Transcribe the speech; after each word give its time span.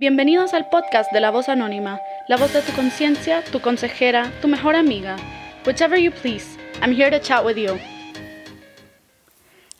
Bienvenidos 0.00 0.54
al 0.54 0.70
podcast 0.70 1.12
de 1.12 1.20
La 1.20 1.30
Voz 1.30 1.50
Anónima, 1.50 2.00
la 2.26 2.38
voz 2.38 2.54
de 2.54 2.62
tu 2.62 2.72
conciencia, 2.72 3.44
tu 3.52 3.60
consejera, 3.60 4.32
tu 4.40 4.48
mejor 4.48 4.74
amiga. 4.74 5.16
Whichever 5.66 5.98
you 6.00 6.10
please, 6.10 6.46
I'm 6.80 6.94
here 6.94 7.10
to 7.10 7.22
chat 7.22 7.44
with 7.44 7.56
you. 7.56 7.78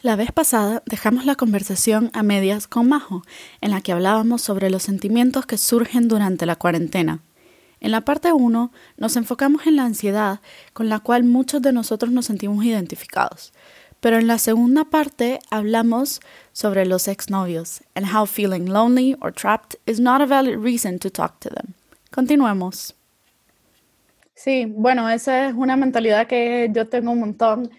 La 0.03 0.17
vez 0.17 0.31
pasada 0.31 0.83
dejamos 0.85 1.25
la 1.25 1.37
conversación 1.37 2.11
a 2.13 2.23
medias 2.23 2.67
con 2.67 2.91
Majo, 2.91 3.23
en 3.63 3.71
la 3.71 3.81
que 3.81 3.93
hablábamos 3.93 4.43
sobre 4.43 4.69
los 4.69 4.83
sentimientos 4.83 5.47
que 5.47 5.57
surgen 5.57 6.07
durante 6.07 6.45
la 6.45 6.57
cuarentena. 6.57 7.23
En 7.81 7.91
la 7.91 8.03
parte 8.03 8.31
1 8.31 8.73
nos 8.99 9.17
enfocamos 9.17 9.67
en 9.67 9.77
la 9.77 9.85
ansiedad 9.85 10.41
con 10.75 10.91
la 10.91 10.99
cual 10.99 11.25
muchos 11.25 11.63
de 11.63 11.73
nosotros 11.73 12.13
nos 12.13 12.27
sentimos 12.27 12.63
identificados. 12.63 13.55
Pero 14.01 14.19
en 14.19 14.27
la 14.27 14.39
segunda 14.39 14.85
parte 14.85 15.41
hablamos 15.51 16.21
sobre 16.53 16.87
los 16.87 17.07
exnovios 17.07 17.83
and 17.95 18.15
how 18.15 18.27
feeling 18.27 18.67
lonely 18.67 19.17
or 19.21 19.33
trapped 19.33 19.77
is 19.87 20.01
not 20.01 20.21
a 20.21 20.27
valid 20.27 20.57
reason 20.57 20.99
to 20.99 21.11
talk 21.11 21.39
to 21.41 21.51
them. 21.51 21.75
Continuemos. 22.11 22.95
Sí, 24.35 24.65
bueno, 24.65 25.09
esa 25.11 25.49
es 25.49 25.55
una 25.55 25.77
mentalidad 25.77 26.27
que 26.27 26.71
yo 26.73 26.89
tengo 26.89 27.13
un 27.13 27.21
montón 27.21 27.71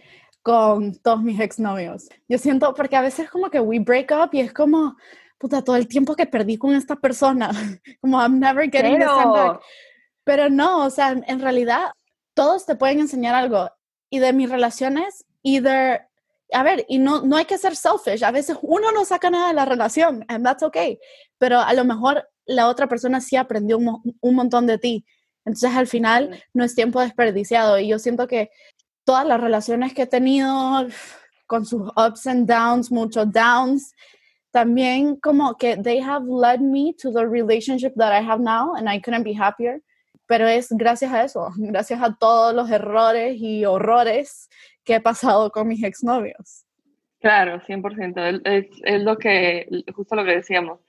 con 0.43 0.93
todos 0.95 1.23
mis 1.23 1.39
exnovios. 1.39 2.07
Yo 2.29 2.37
siento, 2.37 2.73
porque 2.75 2.95
a 2.95 3.01
veces 3.01 3.29
como 3.29 3.49
que 3.49 3.59
we 3.59 3.79
break 3.79 4.11
up 4.11 4.29
y 4.31 4.41
es 4.41 4.53
como, 4.53 4.95
puta, 5.39 5.63
todo 5.63 5.75
el 5.75 5.87
tiempo 5.87 6.15
que 6.15 6.27
perdí 6.27 6.57
con 6.57 6.75
esta 6.75 6.95
persona, 6.95 7.49
como 8.01 8.19
I'm 8.21 8.39
never 8.39 8.69
getting 8.69 8.99
Pero... 8.99 9.17
the 9.17 9.25
back. 9.25 9.61
Pero 10.23 10.49
no, 10.51 10.85
o 10.85 10.89
sea, 10.91 11.11
en 11.11 11.39
realidad 11.39 11.93
todos 12.35 12.67
te 12.67 12.75
pueden 12.75 12.99
enseñar 12.99 13.33
algo. 13.33 13.71
Y 14.11 14.19
de 14.19 14.33
mis 14.33 14.49
relaciones, 14.49 15.25
either 15.41 16.10
a 16.51 16.63
ver, 16.63 16.85
y 16.87 16.99
no, 16.99 17.21
no 17.21 17.37
hay 17.37 17.45
que 17.45 17.57
ser 17.57 17.75
selfish. 17.75 18.23
A 18.23 18.31
veces 18.31 18.57
uno 18.61 18.91
no 18.91 19.05
saca 19.05 19.29
nada 19.29 19.49
de 19.49 19.53
la 19.53 19.65
relación, 19.65 20.25
and 20.27 20.45
that's 20.45 20.63
okay. 20.63 20.99
Pero 21.37 21.59
a 21.59 21.73
lo 21.73 21.85
mejor 21.85 22.27
la 22.45 22.67
otra 22.67 22.87
persona 22.87 23.21
sí 23.21 23.35
aprendió 23.35 23.77
un, 23.77 24.01
un 24.19 24.35
montón 24.35 24.67
de 24.67 24.77
ti. 24.77 25.05
Entonces 25.45 25.75
al 25.75 25.87
final 25.87 26.43
no 26.53 26.63
es 26.63 26.75
tiempo 26.75 27.01
desperdiciado. 27.01 27.79
Y 27.79 27.87
yo 27.87 27.99
siento 27.99 28.27
que 28.27 28.51
todas 29.05 29.25
las 29.25 29.41
relaciones 29.41 29.93
que 29.93 30.03
he 30.03 30.07
tenido 30.07 30.87
con 31.47 31.65
sus 31.65 31.81
ups 31.95 32.27
and 32.27 32.47
downs, 32.47 32.91
muchos 32.91 33.31
downs, 33.31 33.93
también 34.51 35.15
como 35.17 35.55
que 35.55 35.77
they 35.77 35.99
have 35.99 36.25
led 36.27 36.59
me 36.59 36.93
to 37.01 37.11
the 37.11 37.25
relationship 37.25 37.93
that 37.95 38.11
I 38.11 38.23
have 38.23 38.41
now 38.41 38.75
and 38.75 38.89
I 38.89 39.01
couldn't 39.01 39.23
be 39.23 39.33
happier. 39.33 39.81
Pero 40.27 40.47
es 40.47 40.67
gracias 40.69 41.11
a 41.11 41.23
eso, 41.23 41.49
gracias 41.57 42.01
a 42.01 42.15
todos 42.15 42.53
los 42.53 42.69
errores 42.69 43.35
y 43.37 43.65
horrores 43.65 44.49
que 44.83 44.95
he 44.95 45.01
pasado 45.01 45.51
con 45.51 45.67
mis 45.67 45.83
exnovios. 45.83 46.65
Claro, 47.19 47.61
100%. 47.61 48.41
Es, 48.45 48.67
es 48.83 49.03
lo 49.03 49.17
que, 49.17 49.67
justo 49.93 50.15
lo 50.15 50.25
que 50.25 50.37
decíamos. 50.37 50.79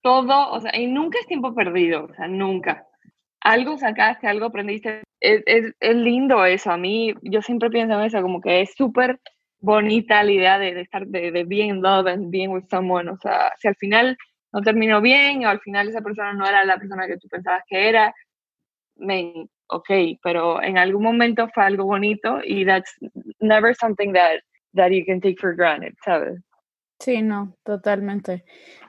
Todo, 0.00 0.50
o 0.50 0.60
sea, 0.60 0.76
y 0.78 0.86
nunca 0.86 1.18
es 1.20 1.26
tiempo 1.26 1.54
perdido, 1.54 2.04
o 2.04 2.14
sea, 2.14 2.28
nunca. 2.28 2.86
Algo 3.40 3.76
sacaste, 3.78 4.28
algo 4.28 4.46
aprendiste. 4.46 5.02
Es, 5.20 5.42
es, 5.46 5.74
es 5.80 5.96
lindo 5.96 6.44
eso. 6.44 6.70
A 6.70 6.76
mí, 6.76 7.14
yo 7.22 7.42
siempre 7.42 7.70
pienso 7.70 7.94
en 7.94 8.04
eso, 8.06 8.22
como 8.22 8.40
que 8.40 8.62
es 8.62 8.74
súper 8.76 9.20
bonita 9.60 10.22
la 10.22 10.32
idea 10.32 10.58
de, 10.58 10.74
de 10.74 10.80
estar, 10.82 11.06
de, 11.06 11.30
de 11.32 11.44
being 11.44 11.68
in 11.68 11.82
love 11.82 12.06
and 12.06 12.30
being 12.30 12.48
with 12.48 12.64
someone. 12.70 13.08
O 13.10 13.16
sea, 13.18 13.52
si 13.58 13.68
al 13.68 13.76
final 13.76 14.16
no 14.52 14.60
terminó 14.60 15.00
bien 15.00 15.44
o 15.44 15.48
al 15.48 15.60
final 15.60 15.88
esa 15.88 16.00
persona 16.00 16.32
no 16.32 16.46
era 16.46 16.64
la 16.64 16.78
persona 16.78 17.06
que 17.06 17.16
tú 17.16 17.28
pensabas 17.28 17.62
que 17.66 17.88
era, 17.88 18.14
me, 18.96 19.48
ok, 19.72 20.18
pero 20.22 20.62
en 20.62 20.78
algún 20.78 21.02
momento 21.02 21.48
fue 21.54 21.64
algo 21.64 21.84
bonito 21.84 22.40
y 22.44 22.64
that's 22.64 22.90
never 23.40 23.74
something 23.74 24.12
that, 24.12 24.40
that 24.74 24.90
you 24.90 25.04
can 25.04 25.20
take 25.20 25.36
for 25.40 25.54
granted, 25.54 25.94
¿sabes? 26.04 26.40
Sí, 26.98 27.20
no, 27.20 27.56
totalmente. 27.64 28.44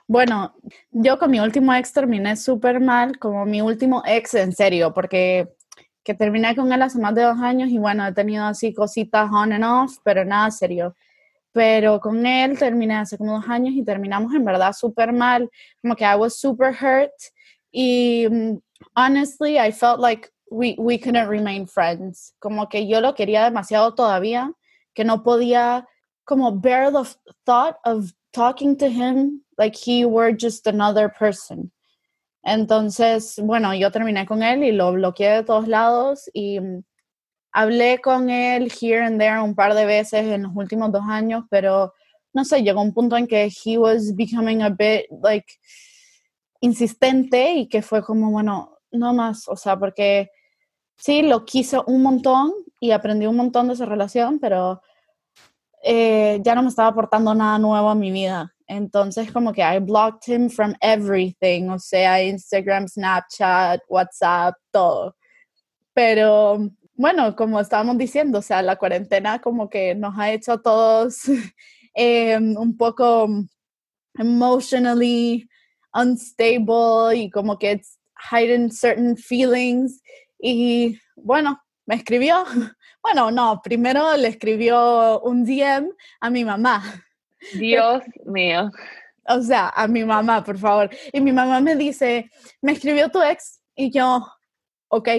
Bueno, 0.08 0.54
yo 0.92 1.18
con 1.18 1.32
mi 1.32 1.40
último 1.40 1.74
ex 1.74 1.94
terminé 1.94 2.36
súper 2.36 2.80
mal, 2.80 3.18
como 3.18 3.46
mi 3.46 3.62
último 3.62 4.04
ex 4.06 4.36
en 4.36 4.52
serio, 4.52 4.94
porque 4.94 5.48
que 6.04 6.14
terminé 6.14 6.56
con 6.56 6.72
él 6.72 6.82
hace 6.82 7.00
más 7.00 7.16
de 7.16 7.24
dos 7.24 7.40
años 7.40 7.70
y 7.70 7.78
bueno, 7.78 8.06
he 8.06 8.14
tenido 8.14 8.46
así 8.46 8.74
cositas 8.74 9.32
on 9.32 9.54
and 9.54 9.64
off, 9.64 9.98
pero 10.04 10.26
nada 10.26 10.52
serio. 10.52 10.96
Pero 11.54 12.00
con 12.00 12.26
él 12.26 12.58
terminé 12.60 12.96
hace 12.96 13.18
como 13.18 13.34
dos 13.34 13.48
años 13.48 13.74
y 13.74 13.84
terminamos 13.84 14.34
en 14.34 14.44
verdad 14.44 14.74
súper 14.74 15.14
mal, 15.14 15.50
como 15.82 15.96
que 15.96 16.04
I 16.04 16.16
was 16.16 16.38
super 16.40 16.74
hurt 16.74 17.12
y 17.72 18.28
mm, 18.30 18.60
honestly 18.96 19.58
I 19.58 19.72
felt 19.72 20.00
like 20.00 20.30
we, 20.54 20.76
we 20.78 20.98
couldn't 20.98 21.28
remain 21.28 21.66
friends. 21.66 22.34
Como 22.40 22.68
que 22.68 22.88
yo 22.88 23.02
lo 23.02 23.14
quería 23.14 23.44
demasiado 23.44 23.96
todavía, 23.96 24.54
que 24.94 25.04
no 25.04 25.24
podía 25.24 25.86
como 26.26 26.52
bear 26.52 26.92
the 26.92 27.04
thought 27.46 27.78
of 27.84 28.14
talking 28.32 28.78
to 28.78 28.88
him 28.88 29.42
like 29.58 29.76
he 29.76 30.06
were 30.06 30.32
just 30.32 30.68
another 30.68 31.10
person. 31.10 31.72
Entonces, 32.46 33.40
bueno, 33.42 33.74
yo 33.74 33.90
terminé 33.90 34.26
con 34.26 34.44
él 34.44 34.64
y 34.64 34.72
lo 34.72 34.92
bloqueé 34.94 35.38
de 35.38 35.44
todos 35.44 35.68
lados 35.68 36.30
y 36.34 36.60
mm, 36.60 36.84
hablé 37.52 38.00
con 38.00 38.30
él 38.30 38.72
here 38.82 39.02
and 39.02 39.20
there 39.20 39.42
un 39.42 39.56
par 39.56 39.74
de 39.74 39.86
veces 39.86 40.26
en 40.26 40.44
los 40.44 40.52
últimos 40.56 40.92
dos 40.92 41.04
años, 41.08 41.46
pero 41.50 41.94
no 42.34 42.44
sé, 42.46 42.62
llegó 42.62 42.82
un 42.82 42.94
punto 42.94 43.16
en 43.16 43.28
que 43.28 43.50
he 43.64 43.78
was 43.78 44.14
becoming 44.16 44.62
a 44.62 44.70
bit 44.70 45.06
like 45.22 45.48
insistente 46.62 47.54
y 47.54 47.68
que 47.68 47.82
fue 47.82 48.04
como, 48.04 48.32
bueno, 48.32 48.78
no 48.92 49.14
más, 49.14 49.48
o 49.48 49.56
sea, 49.56 49.78
porque 49.78 50.30
sí, 50.98 51.22
lo 51.22 51.46
quiso 51.46 51.84
un 51.88 52.04
montón 52.04 52.54
y 52.80 52.92
aprendí 52.92 53.26
un 53.26 53.36
montón 53.36 53.68
de 53.68 53.74
esa 53.74 53.86
relación, 53.86 54.40
pero 54.40 54.82
eh, 55.84 56.40
ya 56.44 56.56
no 56.56 56.64
me 56.64 56.70
estaba 56.70 56.90
aportando 56.90 57.34
nada 57.36 57.60
nuevo 57.60 57.90
a 57.90 57.96
mi 57.96 58.12
vida. 58.12 58.54
Entonces, 58.68 59.32
como 59.32 59.54
que 59.54 59.62
I 59.62 59.80
blocked 59.80 60.28
him 60.28 60.50
from 60.50 60.74
everything, 60.82 61.70
o 61.70 61.78
sea, 61.80 62.24
Instagram, 62.24 62.88
Snapchat, 62.88 63.82
WhatsApp, 63.90 64.56
todo. 64.72 65.16
Pero 65.94 66.60
bueno, 66.96 67.36
como 67.36 67.60
estábamos 67.60 67.98
diciendo, 67.98 68.40
o 68.40 68.42
sea, 68.42 68.62
la 68.62 68.78
cuarentena 68.78 69.40
como 69.40 69.70
que 69.70 69.96
nos 69.96 70.18
ha 70.18 70.32
hecho 70.32 70.54
a 70.54 70.62
todos 70.62 71.24
eh, 71.96 72.38
un 72.38 72.78
poco 72.78 73.28
emotionally 74.18 75.48
unstable 75.94 77.16
y 77.16 77.30
como 77.30 77.58
que 77.58 77.74
it's 77.74 78.00
hiding 78.32 78.72
certain 78.72 79.18
feelings 79.18 80.02
y 80.46 81.00
bueno, 81.16 81.64
me 81.86 81.96
escribió, 81.96 82.44
bueno, 83.02 83.32
no, 83.32 83.62
primero 83.64 84.18
le 84.18 84.28
escribió 84.28 85.22
un 85.22 85.46
DM 85.46 85.90
a 86.20 86.30
mi 86.30 86.44
mamá. 86.44 86.84
Dios 87.54 88.04
mío. 88.26 88.70
O 89.26 89.42
sea, 89.42 89.70
a 89.70 89.88
mi 89.88 90.04
mamá, 90.04 90.44
por 90.44 90.58
favor. 90.58 90.90
Y 91.14 91.22
mi 91.22 91.32
mamá 91.32 91.62
me 91.62 91.78
dice, 91.78 92.30
me 92.62 92.74
escribió 92.74 93.10
tu 93.10 93.22
ex 93.22 93.62
y 93.74 93.90
yo, 93.90 94.28
ok, 94.90 95.10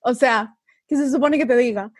o 0.00 0.12
sea, 0.12 0.54
¿qué 0.86 0.96
se 0.96 1.10
supone 1.10 1.38
que 1.38 1.46
te 1.46 1.56
diga? 1.56 1.90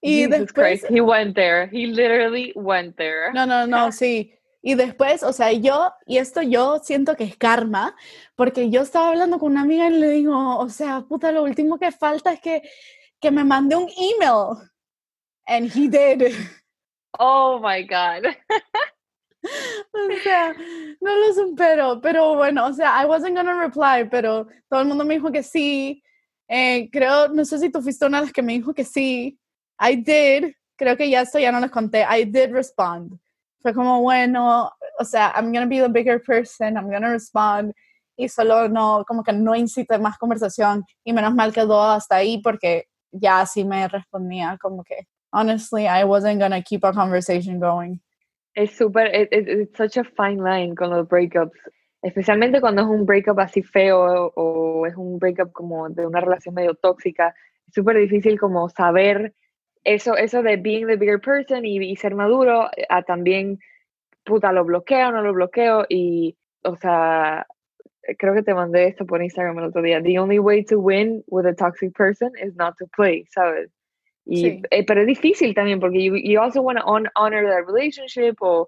Y 0.00 0.26
después... 0.26 0.84
He 0.90 1.00
went 1.00 1.36
there. 1.36 1.68
He 1.72 1.86
literally 1.86 2.52
went 2.56 2.96
there. 2.96 3.32
No, 3.32 3.46
no, 3.46 3.66
no, 3.66 3.92
sí. 3.92 4.35
Y 4.66 4.74
después, 4.74 5.22
o 5.22 5.32
sea, 5.32 5.52
yo, 5.52 5.92
y 6.06 6.18
esto 6.18 6.42
yo 6.42 6.80
siento 6.82 7.14
que 7.14 7.22
es 7.22 7.36
karma, 7.36 7.94
porque 8.34 8.68
yo 8.68 8.82
estaba 8.82 9.10
hablando 9.10 9.38
con 9.38 9.52
una 9.52 9.60
amiga 9.60 9.86
y 9.86 9.92
le 9.92 10.08
digo, 10.08 10.58
o 10.58 10.68
sea, 10.68 11.02
puta, 11.02 11.30
lo 11.30 11.44
último 11.44 11.78
que 11.78 11.92
falta 11.92 12.32
es 12.32 12.40
que, 12.40 12.62
que 13.20 13.30
me 13.30 13.44
mande 13.44 13.76
un 13.76 13.88
email. 13.96 14.58
And 15.46 15.70
he 15.72 15.86
did. 15.88 16.34
Oh 17.16 17.60
my 17.60 17.84
God. 17.84 18.24
o 19.44 20.16
sea, 20.24 20.52
no 21.00 21.16
lo 21.16 21.32
supero, 21.32 22.00
pero 22.00 22.34
bueno, 22.34 22.66
o 22.66 22.72
sea, 22.72 23.00
I 23.00 23.06
wasn't 23.06 23.36
gonna 23.36 23.54
reply, 23.54 24.08
pero 24.10 24.48
todo 24.68 24.80
el 24.80 24.88
mundo 24.88 25.04
me 25.04 25.14
dijo 25.14 25.30
que 25.30 25.44
sí. 25.44 26.02
Eh, 26.48 26.90
creo, 26.90 27.28
no 27.28 27.44
sé 27.44 27.60
si 27.60 27.70
tú 27.70 27.80
fuiste 27.80 28.04
una 28.04 28.18
de 28.18 28.26
las 28.26 28.32
que 28.32 28.42
me 28.42 28.54
dijo 28.54 28.74
que 28.74 28.84
sí. 28.84 29.38
I 29.78 29.94
did. 29.94 30.54
Creo 30.74 30.96
que 30.96 31.08
ya 31.08 31.20
esto 31.20 31.38
ya 31.38 31.52
no 31.52 31.60
les 31.60 31.70
conté. 31.70 32.02
I 32.02 32.24
did 32.24 32.50
respond 32.50 33.16
fue 33.66 33.74
como, 33.74 34.00
bueno, 34.00 34.70
o 34.96 35.04
sea, 35.04 35.32
I'm 35.34 35.52
gonna 35.52 35.66
be 35.66 35.80
the 35.80 35.88
bigger 35.88 36.22
person, 36.22 36.76
I'm 36.76 36.88
gonna 36.88 37.10
respond, 37.10 37.74
y 38.16 38.28
solo 38.28 38.68
no, 38.68 39.04
como 39.04 39.24
que 39.24 39.32
no 39.32 39.56
incite 39.56 39.98
más 39.98 40.18
conversación, 40.18 40.84
y 41.02 41.12
menos 41.12 41.34
mal 41.34 41.52
quedó 41.52 41.82
hasta 41.82 42.14
ahí 42.14 42.40
porque 42.40 42.84
ya 43.10 43.40
así 43.40 43.64
me 43.64 43.88
respondía, 43.88 44.56
como 44.62 44.84
que, 44.84 45.08
honestly, 45.32 45.88
I 45.88 46.04
wasn't 46.04 46.40
gonna 46.40 46.62
keep 46.62 46.84
a 46.84 46.92
conversation 46.92 47.58
going. 47.58 47.98
Es 48.54 48.76
súper, 48.76 49.10
it's 49.32 49.76
such 49.76 49.96
a 49.98 50.04
fine 50.04 50.40
line 50.44 50.76
con 50.76 50.90
los 50.90 51.08
breakups, 51.08 51.58
especialmente 52.02 52.60
cuando 52.60 52.82
es 52.82 52.88
un 52.88 53.04
breakup 53.04 53.40
así 53.40 53.64
feo 53.64 54.32
o 54.36 54.86
es 54.86 54.94
un 54.94 55.18
breakup 55.18 55.50
como 55.50 55.88
de 55.88 56.06
una 56.06 56.20
relación 56.20 56.54
medio 56.54 56.76
tóxica, 56.76 57.34
es 57.66 57.74
súper 57.74 57.96
difícil 57.96 58.38
como 58.38 58.68
saber 58.68 59.34
eso, 59.86 60.16
eso 60.16 60.42
de 60.42 60.56
being 60.56 60.86
the 60.86 60.96
bigger 60.96 61.20
person 61.20 61.64
y, 61.64 61.94
ser 61.96 62.14
maduro, 62.14 62.68
a 62.88 63.02
también, 63.02 63.58
puta, 64.24 64.52
lo 64.52 64.64
bloqueo, 64.64 65.12
no 65.12 65.22
lo 65.22 65.32
bloqueo 65.32 65.86
y, 65.88 66.36
o 66.62 66.76
sea, 66.76 67.46
creo 68.18 68.34
que 68.34 68.42
te 68.42 68.52
mandé 68.52 68.88
esto 68.88 69.06
por 69.06 69.22
Instagram 69.22 69.58
el 69.58 69.66
otro 69.66 69.82
día. 69.82 70.02
The 70.02 70.18
only 70.18 70.40
way 70.40 70.64
to 70.64 70.80
win 70.80 71.22
with 71.28 71.46
a 71.46 71.54
toxic 71.54 71.94
person 71.94 72.32
is 72.42 72.56
not 72.56 72.74
to 72.78 72.86
play, 72.88 73.24
¿sabes? 73.30 73.70
Y, 74.24 74.60
eh, 74.70 74.84
pero 74.84 75.02
es 75.02 75.06
difícil 75.06 75.54
también 75.54 75.78
porque 75.78 76.02
you, 76.02 76.16
you 76.16 76.40
also 76.40 76.60
want 76.60 76.78
to 76.80 76.84
honor 77.14 77.46
that 77.46 77.64
relationship 77.64 78.34
o 78.40 78.66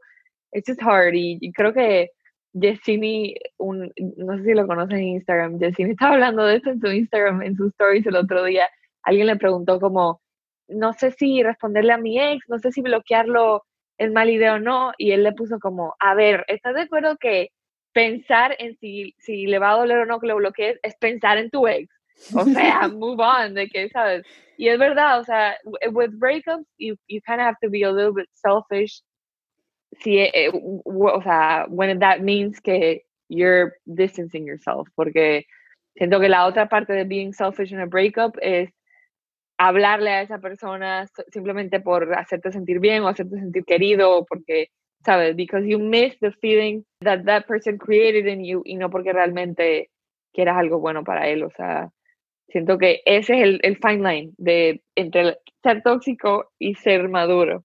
it's 0.52 0.68
just 0.68 0.80
hard 0.80 1.14
y, 1.14 1.50
creo 1.52 1.72
que 1.72 2.10
Yesini, 2.52 3.34
un, 3.58 3.92
no 4.16 4.38
sé 4.38 4.44
si 4.44 4.54
lo 4.54 4.68
conoces 4.68 4.94
en 4.94 5.04
Instagram, 5.04 5.58
Yesini 5.58 5.90
estaba 5.90 6.14
hablando 6.14 6.44
de 6.44 6.56
esto 6.56 6.70
en 6.70 6.80
su 6.80 6.86
Instagram, 6.86 7.42
en 7.42 7.56
sus 7.56 7.72
stories 7.72 8.06
el 8.06 8.14
otro 8.14 8.44
día. 8.44 8.68
Alguien 9.02 9.26
le 9.26 9.36
preguntó 9.36 9.80
como, 9.80 10.20
no 10.68 10.92
sé 10.92 11.10
si 11.12 11.42
responderle 11.42 11.92
a 11.92 11.98
mi 11.98 12.20
ex, 12.20 12.48
no 12.48 12.58
sé 12.58 12.72
si 12.72 12.82
bloquearlo 12.82 13.64
es 13.98 14.12
mala 14.12 14.30
idea 14.30 14.54
o 14.54 14.58
no, 14.60 14.92
y 14.96 15.12
él 15.12 15.24
le 15.24 15.32
puso 15.32 15.58
como, 15.58 15.94
a 15.98 16.14
ver, 16.14 16.44
¿estás 16.48 16.74
de 16.74 16.82
acuerdo 16.82 17.16
que 17.16 17.50
pensar 17.92 18.54
en 18.58 18.76
si, 18.78 19.14
si 19.18 19.46
le 19.46 19.58
va 19.58 19.72
a 19.72 19.76
doler 19.78 19.98
o 19.98 20.06
no 20.06 20.20
que 20.20 20.28
lo 20.28 20.36
bloquees 20.36 20.78
es 20.82 20.94
pensar 20.96 21.38
en 21.38 21.50
tu 21.50 21.66
ex? 21.66 21.88
O 22.34 22.44
sea, 22.44 22.88
move 22.88 23.22
on, 23.22 23.54
de 23.54 23.68
que, 23.68 23.88
¿sabes? 23.88 24.24
Y 24.56 24.68
es 24.68 24.78
verdad, 24.78 25.20
o 25.20 25.24
sea, 25.24 25.56
with 25.92 26.10
breakups, 26.18 26.66
you, 26.78 26.96
you 27.08 27.20
kind 27.22 27.40
of 27.40 27.46
have 27.46 27.58
to 27.62 27.70
be 27.70 27.82
a 27.84 27.90
little 27.90 28.12
bit 28.12 28.28
selfish. 28.32 29.02
Si, 30.00 30.18
eh, 30.18 30.50
o 30.52 31.22
sea, 31.22 31.66
when 31.68 31.98
that 32.00 32.20
means 32.20 32.60
que 32.60 33.02
you're 33.28 33.74
distancing 33.86 34.46
yourself, 34.46 34.88
porque 34.96 35.46
siento 35.96 36.20
que 36.20 36.28
la 36.28 36.46
otra 36.46 36.68
parte 36.68 36.92
de 36.92 37.04
being 37.04 37.32
selfish 37.32 37.72
in 37.72 37.80
a 37.80 37.86
breakup 37.86 38.36
es 38.42 38.70
hablarle 39.58 40.10
a 40.10 40.22
esa 40.22 40.38
persona 40.38 41.06
simplemente 41.30 41.80
por 41.80 42.14
hacerte 42.14 42.52
sentir 42.52 42.78
bien 42.78 43.02
o 43.02 43.08
hacerte 43.08 43.38
sentir 43.38 43.64
querido, 43.64 44.24
porque, 44.24 44.70
¿sabes? 45.04 45.36
Because 45.36 45.68
you 45.68 45.78
miss 45.78 46.18
the 46.20 46.32
feeling 46.40 46.82
that 47.00 47.24
that 47.24 47.46
person 47.46 47.76
created 47.76 48.26
in 48.26 48.44
you 48.44 48.62
y 48.64 48.76
no 48.76 48.88
porque 48.88 49.12
realmente 49.12 49.90
quieras 50.32 50.56
algo 50.56 50.78
bueno 50.78 51.02
para 51.02 51.28
él. 51.28 51.42
O 51.42 51.50
sea, 51.50 51.90
siento 52.48 52.78
que 52.78 53.02
ese 53.04 53.34
es 53.34 53.42
el, 53.42 53.60
el 53.62 53.76
fine 53.76 54.08
line 54.08 54.32
de 54.38 54.82
entre 54.94 55.38
ser 55.62 55.82
tóxico 55.82 56.52
y 56.58 56.74
ser 56.76 57.08
maduro. 57.08 57.64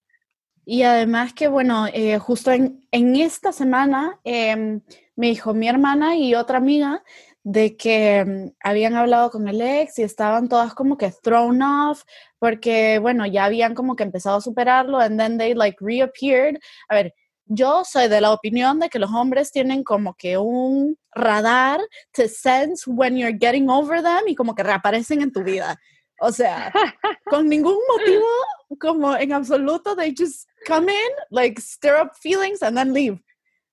Y 0.65 0.83
además 0.83 1.33
que, 1.33 1.49
bueno, 1.49 1.87
eh, 1.93 2.17
justo 2.19 2.51
en, 2.51 2.87
en, 2.91 3.17
esta 3.17 3.51
semana 3.51 4.19
eh, 4.23 4.79
me 5.15 5.27
dijo 5.27 5.53
mi 5.53 5.67
hermana 5.67 6.15
y 6.15 6.35
otra 6.35 6.57
amiga 6.57 7.03
de 7.43 7.75
que 7.75 8.23
mm, 8.25 8.55
habían 8.63 8.95
hablado 8.95 9.29
con 9.29 9.47
el 9.47 9.61
ex 9.61 9.99
y 9.99 10.03
estaban 10.03 10.47
todas 10.47 10.73
como 10.73 10.97
que 10.97 11.11
thrown 11.21 11.61
off 11.61 12.03
porque, 12.39 12.99
bueno, 12.99 13.25
ya 13.25 13.45
habían 13.45 13.75
como 13.75 13.95
que 13.95 14.03
empezado 14.03 14.37
a 14.37 14.41
superarlo 14.41 14.99
and 14.99 15.19
then 15.19 15.37
they 15.37 15.53
like 15.53 15.77
reappeared. 15.79 16.57
A 16.89 16.95
ver, 16.95 17.13
yo 17.45 17.83
soy 17.83 18.07
de 18.07 18.21
la 18.21 18.31
opinión 18.31 18.79
de 18.79 18.89
que 18.89 18.99
los 18.99 19.11
hombres 19.11 19.51
tienen 19.51 19.83
como 19.83 20.15
que 20.15 20.37
un 20.37 20.97
radar 21.15 21.79
to 22.13 22.27
sense 22.27 22.85
when 22.87 23.17
you're 23.17 23.37
getting 23.37 23.69
over 23.69 24.01
them 24.01 24.27
y 24.27 24.35
como 24.35 24.55
que 24.55 24.63
reaparecen 24.63 25.21
en 25.21 25.31
tu 25.31 25.43
vida. 25.43 25.77
O 26.21 26.31
sea, 26.31 26.71
con 27.25 27.49
ningún 27.49 27.77
motivo, 27.87 28.25
como 28.79 29.15
en 29.15 29.33
absoluto, 29.33 29.95
they 29.95 30.13
just 30.17 30.47
come 30.65 30.91
in, 30.91 31.11
like 31.31 31.59
stir 31.59 31.95
up 31.95 32.15
feelings 32.15 32.61
and 32.61 32.77
then 32.77 32.93
leave. 32.93 33.19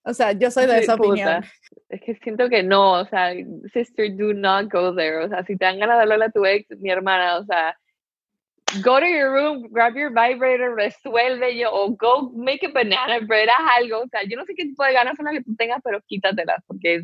O 0.04 0.14
sea, 0.14 0.32
yo 0.32 0.50
soy 0.50 0.66
de 0.66 0.78
esa 0.78 0.94
opinión. 0.94 1.44
Es 1.88 2.00
que 2.00 2.14
siento 2.16 2.48
que 2.48 2.62
no, 2.62 3.00
o 3.00 3.04
sea, 3.06 3.32
sister, 3.72 4.16
do 4.16 4.32
not 4.32 4.70
go 4.70 4.94
there. 4.94 5.24
O 5.24 5.28
sea, 5.28 5.44
si 5.44 5.56
te 5.56 5.64
dan 5.64 5.78
ganas 5.78 5.98
de 5.98 6.02
hablarle 6.02 6.24
a 6.26 6.30
tu 6.30 6.44
ex, 6.44 6.66
mi 6.78 6.90
hermana, 6.90 7.38
o 7.38 7.44
sea, 7.44 7.76
go 8.82 8.98
to 8.98 9.06
your 9.06 9.32
room, 9.32 9.68
grab 9.70 9.94
your 9.94 10.10
vibrator, 10.10 10.74
resuelve 10.74 11.56
yo, 11.58 11.70
o 11.72 11.90
go 11.90 12.30
make 12.34 12.64
a 12.64 12.70
banana 12.72 13.20
bread, 13.26 13.48
haz 13.48 13.78
algo. 13.78 14.00
O 14.00 14.08
sea, 14.08 14.22
yo 14.24 14.36
no 14.36 14.44
sé 14.44 14.54
qué 14.54 14.64
tipo 14.64 14.84
de 14.84 14.92
ganas 14.92 15.16
son 15.16 15.26
las 15.26 15.34
que 15.34 15.42
tú 15.42 15.54
tengas, 15.56 15.80
pero 15.84 16.00
quítatelas, 16.06 16.62
porque 16.66 17.02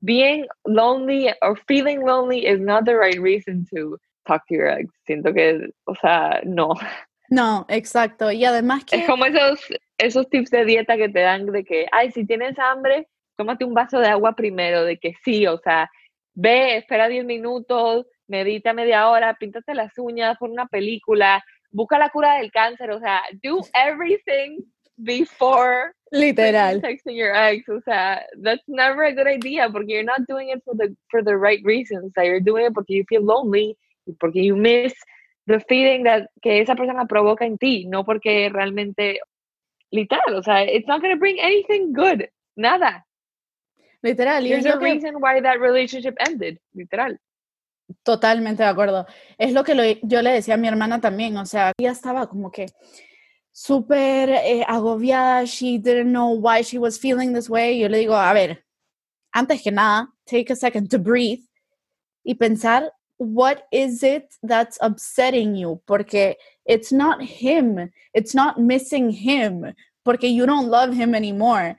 being 0.00 0.46
lonely 0.66 1.32
or 1.42 1.56
feeling 1.68 2.00
lonely 2.00 2.46
is 2.46 2.60
not 2.60 2.84
the 2.84 2.96
right 2.96 3.20
reason 3.20 3.64
to 3.72 3.98
talk 4.26 4.46
to 4.48 4.54
your 4.54 4.68
ex. 4.68 4.90
Siento 5.06 5.32
que, 5.32 5.70
o 5.86 5.94
sea, 5.96 6.40
no. 6.44 6.74
No, 7.30 7.66
exacto. 7.68 8.30
Y 8.30 8.44
además 8.44 8.84
que... 8.84 8.96
Es 8.96 9.06
como 9.06 9.24
esos, 9.24 9.60
esos 9.98 10.28
tips 10.28 10.50
de 10.50 10.64
dieta 10.64 10.96
que 10.96 11.08
te 11.08 11.20
dan 11.20 11.46
de 11.46 11.64
que, 11.64 11.86
ay, 11.92 12.10
si 12.10 12.26
tienes 12.26 12.58
hambre, 12.58 13.08
tómate 13.36 13.64
un 13.64 13.74
vaso 13.74 13.98
de 13.98 14.08
agua 14.08 14.34
primero, 14.34 14.84
de 14.84 14.98
que 14.98 15.14
sí, 15.24 15.46
o 15.46 15.58
sea, 15.58 15.90
ve, 16.34 16.76
espera 16.76 17.08
10 17.08 17.24
minutos, 17.24 18.06
medita 18.26 18.72
media 18.72 19.08
hora, 19.08 19.34
píntate 19.34 19.74
las 19.74 19.96
uñas, 19.98 20.36
pon 20.38 20.52
una 20.52 20.66
película, 20.66 21.44
busca 21.70 21.98
la 21.98 22.10
cura 22.10 22.38
del 22.38 22.50
cáncer, 22.52 22.90
o 22.90 23.00
sea, 23.00 23.22
do 23.42 23.60
everything 23.74 24.58
before 24.96 25.92
literal 26.12 26.80
texting 26.80 27.16
your 27.16 27.34
ex 27.34 27.68
o 27.68 27.80
sea 27.80 28.20
that's 28.42 28.62
never 28.68 29.02
a 29.02 29.12
good 29.12 29.26
idea 29.26 29.68
porque 29.68 29.88
you're 29.88 30.04
not 30.04 30.20
doing 30.28 30.50
it 30.50 30.62
for 30.64 30.72
the 30.76 30.94
for 31.10 31.20
the 31.20 31.36
right 31.36 31.60
reasons 31.64 32.04
o 32.04 32.10
sea, 32.14 32.24
you're 32.24 32.38
doing 32.38 32.64
it 32.64 32.72
porque 32.72 32.90
you 32.90 33.04
feel 33.08 33.24
lonely 33.24 33.76
porque 34.20 34.36
you 34.36 34.54
miss 34.54 34.94
the 35.46 35.60
feeling 35.68 36.04
that 36.04 36.28
que 36.42 36.60
esa 36.60 36.74
persona 36.74 37.06
provoca 37.06 37.44
en 37.44 37.58
ti 37.58 37.86
no 37.86 38.04
porque 38.04 38.48
realmente 38.52 39.20
literal 39.90 40.34
o 40.34 40.42
sea 40.42 40.64
it's 40.64 40.86
not 40.86 41.00
going 41.00 41.14
to 41.14 41.18
bring 41.18 41.38
anything 41.40 41.92
good 41.92 42.28
nada 42.56 43.04
literal 44.02 44.42
there's 44.42 44.66
a 44.66 44.78
reason 44.78 45.14
why 45.20 45.40
that 45.40 45.60
relationship 45.60 46.14
ended 46.18 46.58
literal 46.72 47.16
Totalmente 48.02 48.62
de 48.62 48.68
acuerdo. 48.68 49.06
Es 49.36 49.52
lo 49.52 49.62
que 49.62 49.74
lo, 49.74 49.82
yo 50.02 50.22
le 50.22 50.30
decía 50.30 50.54
a 50.54 50.56
mi 50.56 50.68
hermana 50.68 51.00
también, 51.00 51.36
o 51.36 51.44
sea, 51.44 51.72
ella 51.78 51.92
estaba 51.92 52.26
como 52.26 52.50
que 52.50 52.66
súper 53.52 54.30
eh, 54.30 54.64
agobiada, 54.66 55.44
she 55.44 55.78
didn't 55.78 56.10
know 56.10 56.34
why 56.34 56.62
she 56.62 56.78
was 56.78 56.98
feeling 56.98 57.34
this 57.34 57.48
way. 57.48 57.78
Yo 57.78 57.88
le 57.88 57.98
digo, 57.98 58.14
a 58.14 58.32
ver, 58.32 58.64
antes 59.32 59.62
que 59.62 59.70
nada, 59.70 60.08
take 60.24 60.52
a 60.52 60.56
second 60.56 60.88
to 60.90 60.98
breathe 60.98 61.44
y 62.24 62.34
pensar, 62.34 62.90
what 63.18 63.64
is 63.70 64.02
it 64.02 64.34
that's 64.42 64.78
upsetting 64.80 65.54
you? 65.54 65.80
Porque 65.86 66.36
it's 66.66 66.92
not 66.92 67.22
him, 67.22 67.90
it's 68.12 68.34
not 68.34 68.58
missing 68.58 69.10
him, 69.10 69.74
porque 70.04 70.24
you 70.24 70.46
don't 70.46 70.68
love 70.68 70.92
him 70.92 71.14
anymore. 71.14 71.76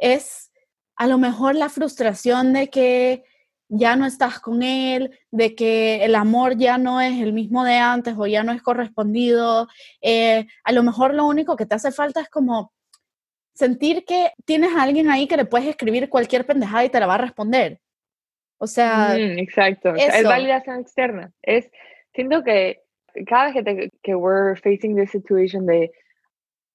Es 0.00 0.50
a 0.96 1.06
lo 1.06 1.18
mejor 1.18 1.54
la 1.54 1.68
frustración 1.68 2.52
de 2.52 2.68
que 2.68 3.24
ya 3.68 3.96
no 3.96 4.06
estás 4.06 4.38
con 4.38 4.62
él, 4.62 5.10
de 5.30 5.54
que 5.54 6.04
el 6.04 6.14
amor 6.14 6.56
ya 6.56 6.78
no 6.78 7.00
es 7.00 7.20
el 7.20 7.32
mismo 7.32 7.64
de 7.64 7.74
antes 7.74 8.14
o 8.16 8.26
ya 8.26 8.42
no 8.42 8.52
es 8.52 8.62
correspondido. 8.62 9.68
Eh, 10.00 10.46
a 10.64 10.72
lo 10.72 10.82
mejor 10.82 11.14
lo 11.14 11.26
único 11.26 11.56
que 11.56 11.66
te 11.66 11.74
hace 11.74 11.90
falta 11.90 12.20
es 12.20 12.28
como 12.28 12.72
sentir 13.54 14.04
que 14.04 14.32
tienes 14.44 14.74
a 14.74 14.82
alguien 14.82 15.10
ahí 15.10 15.26
que 15.26 15.36
le 15.36 15.46
puedes 15.46 15.66
escribir 15.66 16.08
cualquier 16.08 16.46
pendejada 16.46 16.84
y 16.84 16.90
te 16.90 17.00
la 17.00 17.06
va 17.06 17.14
a 17.14 17.18
responder. 17.18 17.80
O 18.58 18.66
sea, 18.66 19.16
exacto. 19.16 19.94
es 19.94 20.24
validación 20.24 20.80
externa. 20.80 21.32
Es, 21.42 21.70
siento 22.14 22.42
que 22.42 22.80
cada 23.26 23.46
vez 23.46 23.54
que, 23.54 23.62
te, 23.62 23.90
que 24.02 24.14
we're 24.14 24.56
facing 24.56 24.96
this 24.96 25.10
situation 25.10 25.66
de 25.66 25.90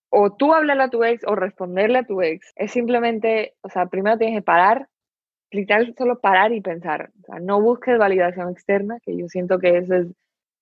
o 0.10 0.34
tú 0.34 0.54
hablarle 0.54 0.84
a 0.84 0.90
tu 0.90 1.04
ex 1.04 1.24
o 1.26 1.36
responderle 1.36 2.00
a 2.00 2.04
tu 2.04 2.22
ex, 2.22 2.52
es 2.56 2.72
simplemente, 2.72 3.56
o 3.62 3.70
sea, 3.70 3.86
primero 3.86 4.18
tienes 4.18 4.40
que 4.40 4.44
parar, 4.44 4.90
literal 5.52 5.96
solo 5.98 6.20
parar 6.20 6.52
y 6.52 6.62
pensar. 6.62 7.12
O 7.24 7.26
sea, 7.26 7.40
no 7.40 7.62
busques 7.62 7.98
validación 7.98 8.50
externa, 8.50 8.98
que 9.04 9.18
yo 9.18 9.28
siento 9.30 9.58
que 9.60 9.78
eso 9.78 9.96
es 9.96 10.08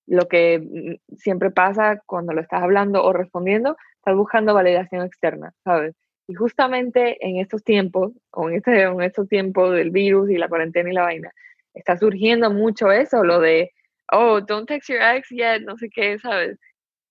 lo 0.05 0.27
que 0.27 0.59
mm, 0.59 1.15
siempre 1.15 1.49
pasa 1.51 2.01
cuando 2.05 2.33
lo 2.33 2.41
estás 2.41 2.61
hablando 2.61 3.03
o 3.03 3.11
respondiendo, 3.11 3.75
estás 3.97 4.15
buscando 4.15 4.53
validación 4.53 5.03
externa, 5.05 5.53
¿sabes? 5.63 5.95
Y 6.29 6.35
justamente 6.35 7.17
en 7.27 7.37
estos 7.37 7.63
tiempos, 7.63 8.11
o 8.29 8.49
en, 8.49 8.57
este, 8.57 8.83
en 8.83 9.01
estos 9.01 9.27
tiempos 9.27 9.73
del 9.73 9.89
virus 9.89 10.29
y 10.29 10.37
la 10.37 10.47
cuarentena 10.47 10.91
y 10.91 10.93
la 10.93 11.01
vaina, 11.01 11.33
está 11.73 11.97
surgiendo 11.97 12.51
mucho 12.51 12.91
eso, 12.91 13.23
lo 13.23 13.39
de, 13.39 13.71
oh, 14.11 14.39
don't 14.39 14.67
text 14.67 14.91
your 14.91 15.01
ex 15.01 15.27
yet, 15.31 15.61
no 15.61 15.75
sé 15.75 15.89
qué, 15.89 16.19
¿sabes? 16.19 16.59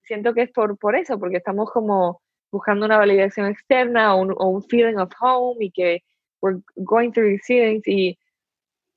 Siento 0.05 0.35
que 0.35 0.43
es 0.43 0.53
por, 0.53 0.79
por 0.79 0.95
eso, 0.95 1.19
porque 1.19 1.39
estamos 1.39 1.69
como 1.73 2.23
buscando 2.53 2.87
una 2.87 2.97
validación 2.97 3.47
externa 3.49 4.15
o 4.15 4.21
un, 4.21 4.63
feeling 4.69 4.99
of 4.99 5.11
home 5.21 5.65
y 5.65 5.73
que 5.73 6.05
we're 6.41 6.61
going 6.77 7.11
through 7.11 7.29
these 7.29 7.45
feelings 7.45 7.89
y 7.89 8.17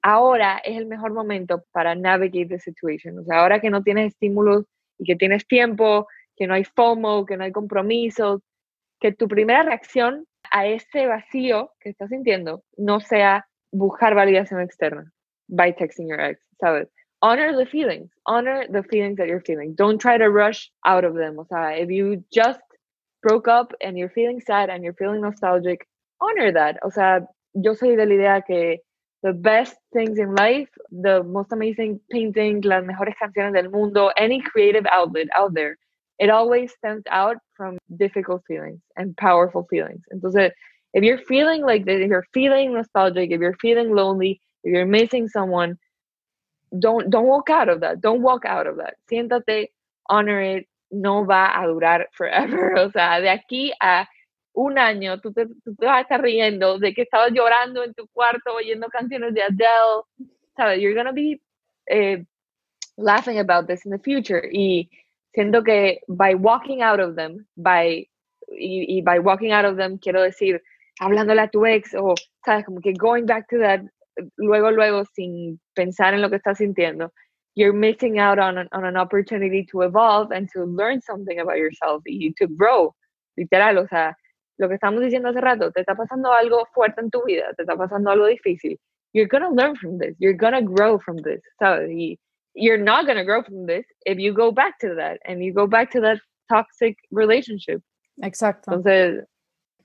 ahora 0.04 0.60
es 0.63 0.78
el 0.78 0.86
mejor 0.86 1.13
momento 1.13 1.63
para 1.72 1.96
navigate 1.96 2.46
the 2.46 2.60
situation. 2.60 3.18
O 3.18 3.24
sea, 3.24 3.40
ahora 3.40 3.60
que 3.60 3.72
no 3.72 3.82
tienes 3.82 4.13
estímulos 4.13 4.66
y 5.00 5.06
que 5.06 5.16
tienes 5.16 5.48
tiempo, 5.48 6.08
que 6.36 6.46
no 6.46 6.54
hay 6.54 6.63
FOMO, 6.63 7.25
que 7.25 7.38
no 7.38 7.44
hay 7.44 7.51
compromisos, 7.51 8.42
que 9.01 9.12
tu 9.12 9.27
primera 9.27 9.63
reacción 9.63 10.25
a 10.51 10.67
ese 10.67 11.08
vacío 11.08 11.72
que 11.79 11.89
estás 11.89 12.10
sintiendo 12.10 12.63
no 12.77 13.00
sea 13.00 13.46
buscar 13.72 14.15
validación 14.15 14.62
externa 14.62 15.12
by 15.50 15.74
texting 15.74 16.08
your 16.08 16.20
ex, 16.20 16.39
¿sabes? 16.60 16.88
Honor 17.22 17.55
the 17.55 17.65
feelings, 17.65 18.10
honor 18.25 18.65
the 18.72 18.84
feelings 18.84 19.17
that 19.17 19.27
you're 19.27 19.43
feeling. 19.46 19.75
Don't 19.75 20.00
try 20.00 20.17
to 20.17 20.29
rush 20.29 20.72
out 20.86 21.03
of 21.03 21.15
them. 21.15 21.38
O 21.38 21.46
sea, 21.46 21.75
if 21.75 21.89
you 21.89 22.24
just 22.31 22.62
broke 23.22 23.48
up 23.48 23.74
and 23.81 23.98
you're 23.98 24.10
feeling 24.10 24.39
sad 24.39 24.70
and 24.70 24.84
you're 24.84 24.96
feeling 24.96 25.22
nostalgic, 25.22 25.86
honor 26.20 26.51
that. 26.51 26.77
O 26.84 26.89
sea, 26.89 27.22
yo 27.53 27.74
soy 27.74 27.96
de 27.96 28.05
la 28.05 28.13
idea 28.15 28.43
que 28.46 28.79
the 29.24 29.34
best 29.34 29.75
things 29.93 30.17
in 30.17 30.34
life, 30.36 30.70
the 30.89 31.24
most 31.24 31.51
amazing 31.51 32.00
painting, 32.10 32.62
las 32.62 32.84
mejores 32.84 33.15
canciones 33.22 33.53
del 33.53 33.70
mundo, 33.70 34.12
any 34.17 34.41
creative 34.41 34.88
outlet 34.91 35.27
out 35.36 35.53
there, 35.53 35.77
it 36.20 36.30
always 36.30 36.72
stems 36.74 37.03
out 37.10 37.38
from 37.56 37.77
difficult 37.98 38.44
feelings 38.48 38.82
and 38.96 39.15
powerful 39.18 39.65
feelings. 39.70 40.01
Entonces, 40.13 40.51
if 40.94 41.03
you're 41.03 41.18
feeling 41.18 41.63
like 41.63 41.86
this, 41.86 42.01
if 42.01 42.10
you're 42.10 42.27
feeling 42.34 42.74
nostalgic, 42.74 43.32
if 43.32 43.39
you're 43.39 43.58
feeling 43.62 43.96
lonely, 43.96 44.41
if 44.63 44.74
you're 44.74 44.86
missing 44.86 45.27
someone, 45.27 45.77
don't 46.77 47.10
don't 47.10 47.27
walk 47.27 47.50
out 47.50 47.70
of 47.70 47.82
that. 47.82 48.01
Don't 48.01 48.22
walk 48.22 48.46
out 48.46 48.68
of 48.68 48.77
that. 48.77 48.96
Siéntate, 49.10 49.68
honor 50.10 50.41
it. 50.41 50.68
No 50.91 51.25
va 51.25 51.51
a 51.56 51.68
durar 51.68 52.06
forever. 52.13 52.75
O 52.77 52.91
sea, 52.91 53.22
de 53.22 53.30
aquí 53.30 53.72
a 53.82 54.08
un 54.53 54.77
año 54.77 55.20
tú 55.22 55.32
te, 55.32 55.46
tú 55.63 55.75
te 55.75 55.86
vas 55.86 56.00
a 56.00 56.01
estar 56.01 56.22
riendo 56.22 56.77
de 56.77 56.94
que 56.94 57.03
estabas 57.03 57.32
llorando 57.32 57.84
en 57.84 57.94
tu 57.94 58.08
cuarto 58.10 58.53
oyendo 58.53 58.89
canciones 58.89 59.34
de 59.34 59.44
Adele, 59.44 60.03
¿sabes? 60.58 60.82
You're 60.82 60.94
gonna 60.94 61.13
be 61.13 61.41
eh, 61.88 62.25
laughing 62.98 63.39
about 63.39 63.68
this 63.68 63.86
in 63.86 63.91
the 63.91 64.00
future. 64.00 64.41
Y 64.51 64.89
siento 65.33 65.63
que 65.63 66.01
by 66.07 66.35
walking 66.35 66.81
out 66.81 67.00
of 67.00 67.15
them, 67.15 67.45
by, 67.55 68.07
y, 68.47 68.97
y 68.97 69.01
by 69.01 69.19
walking 69.19 69.51
out 69.51 69.65
of 69.65 69.77
them 69.77 69.97
quiero 69.97 70.21
decir 70.21 70.61
hablándole 71.00 71.41
a 71.41 71.50
tu 71.50 71.65
ex 71.65 71.93
o, 71.95 72.15
¿sabes? 72.45 72.65
Como 72.65 72.79
que 72.81 72.93
going 72.93 73.25
back 73.25 73.47
to 73.50 73.57
that 73.59 73.81
luego, 74.38 74.71
luego, 74.71 75.05
sin 75.13 75.59
pensar 75.73 76.13
en 76.13 76.21
lo 76.21 76.29
que 76.29 76.38
estás 76.38 76.57
sintiendo, 76.57 77.11
you're 77.55 77.73
missing 77.73 78.19
out 78.19 78.39
on 78.39 78.57
an, 78.57 78.67
on 78.71 78.85
an 78.85 78.97
opportunity 78.97 79.65
to 79.65 79.81
evolve 79.81 80.31
and 80.31 80.50
to 80.53 80.65
learn 80.65 81.01
something 81.01 81.39
about 81.39 81.57
yourself 81.57 82.01
y 82.05 82.33
to 82.38 82.47
grow, 82.47 82.95
literal, 83.38 83.77
o 83.79 83.88
sea, 83.88 84.15
lo 84.57 84.67
que 84.67 84.75
estamos 84.75 85.01
diciendo 85.01 85.29
hace 85.29 85.41
rato, 85.41 85.71
te 85.71 85.81
está 85.81 85.95
pasando 85.95 86.31
algo 86.31 86.65
fuerte 86.73 87.01
en 87.01 87.09
tu 87.09 87.23
vida, 87.25 87.53
te 87.55 87.63
está 87.63 87.75
pasando 87.75 88.11
algo 88.11 88.27
difícil, 88.27 88.77
you're 89.13 89.27
to 89.27 89.50
learn 89.50 89.75
from 89.75 89.97
this, 89.97 90.15
you're 90.19 90.38
to 90.38 90.61
grow 90.61 91.00
from 91.00 91.17
this, 91.17 91.41
¿sabes? 91.59 91.89
Y 91.91 92.19
you're 92.53 92.77
not 92.77 93.05
going 93.05 93.17
to 93.17 93.24
grow 93.24 93.43
from 93.43 93.65
this 93.65 93.86
if 94.05 94.17
you 94.20 94.34
go 94.34 94.51
back 94.51 94.79
to 94.79 94.96
that 94.96 95.20
and 95.25 95.43
you 95.43 95.53
go 95.53 95.67
back 95.67 95.91
to 95.91 96.01
that 96.01 96.20
toxic 96.50 96.98
relationship. 97.12 97.81
Exacto. 98.22 98.74
Entonces, 98.74 99.25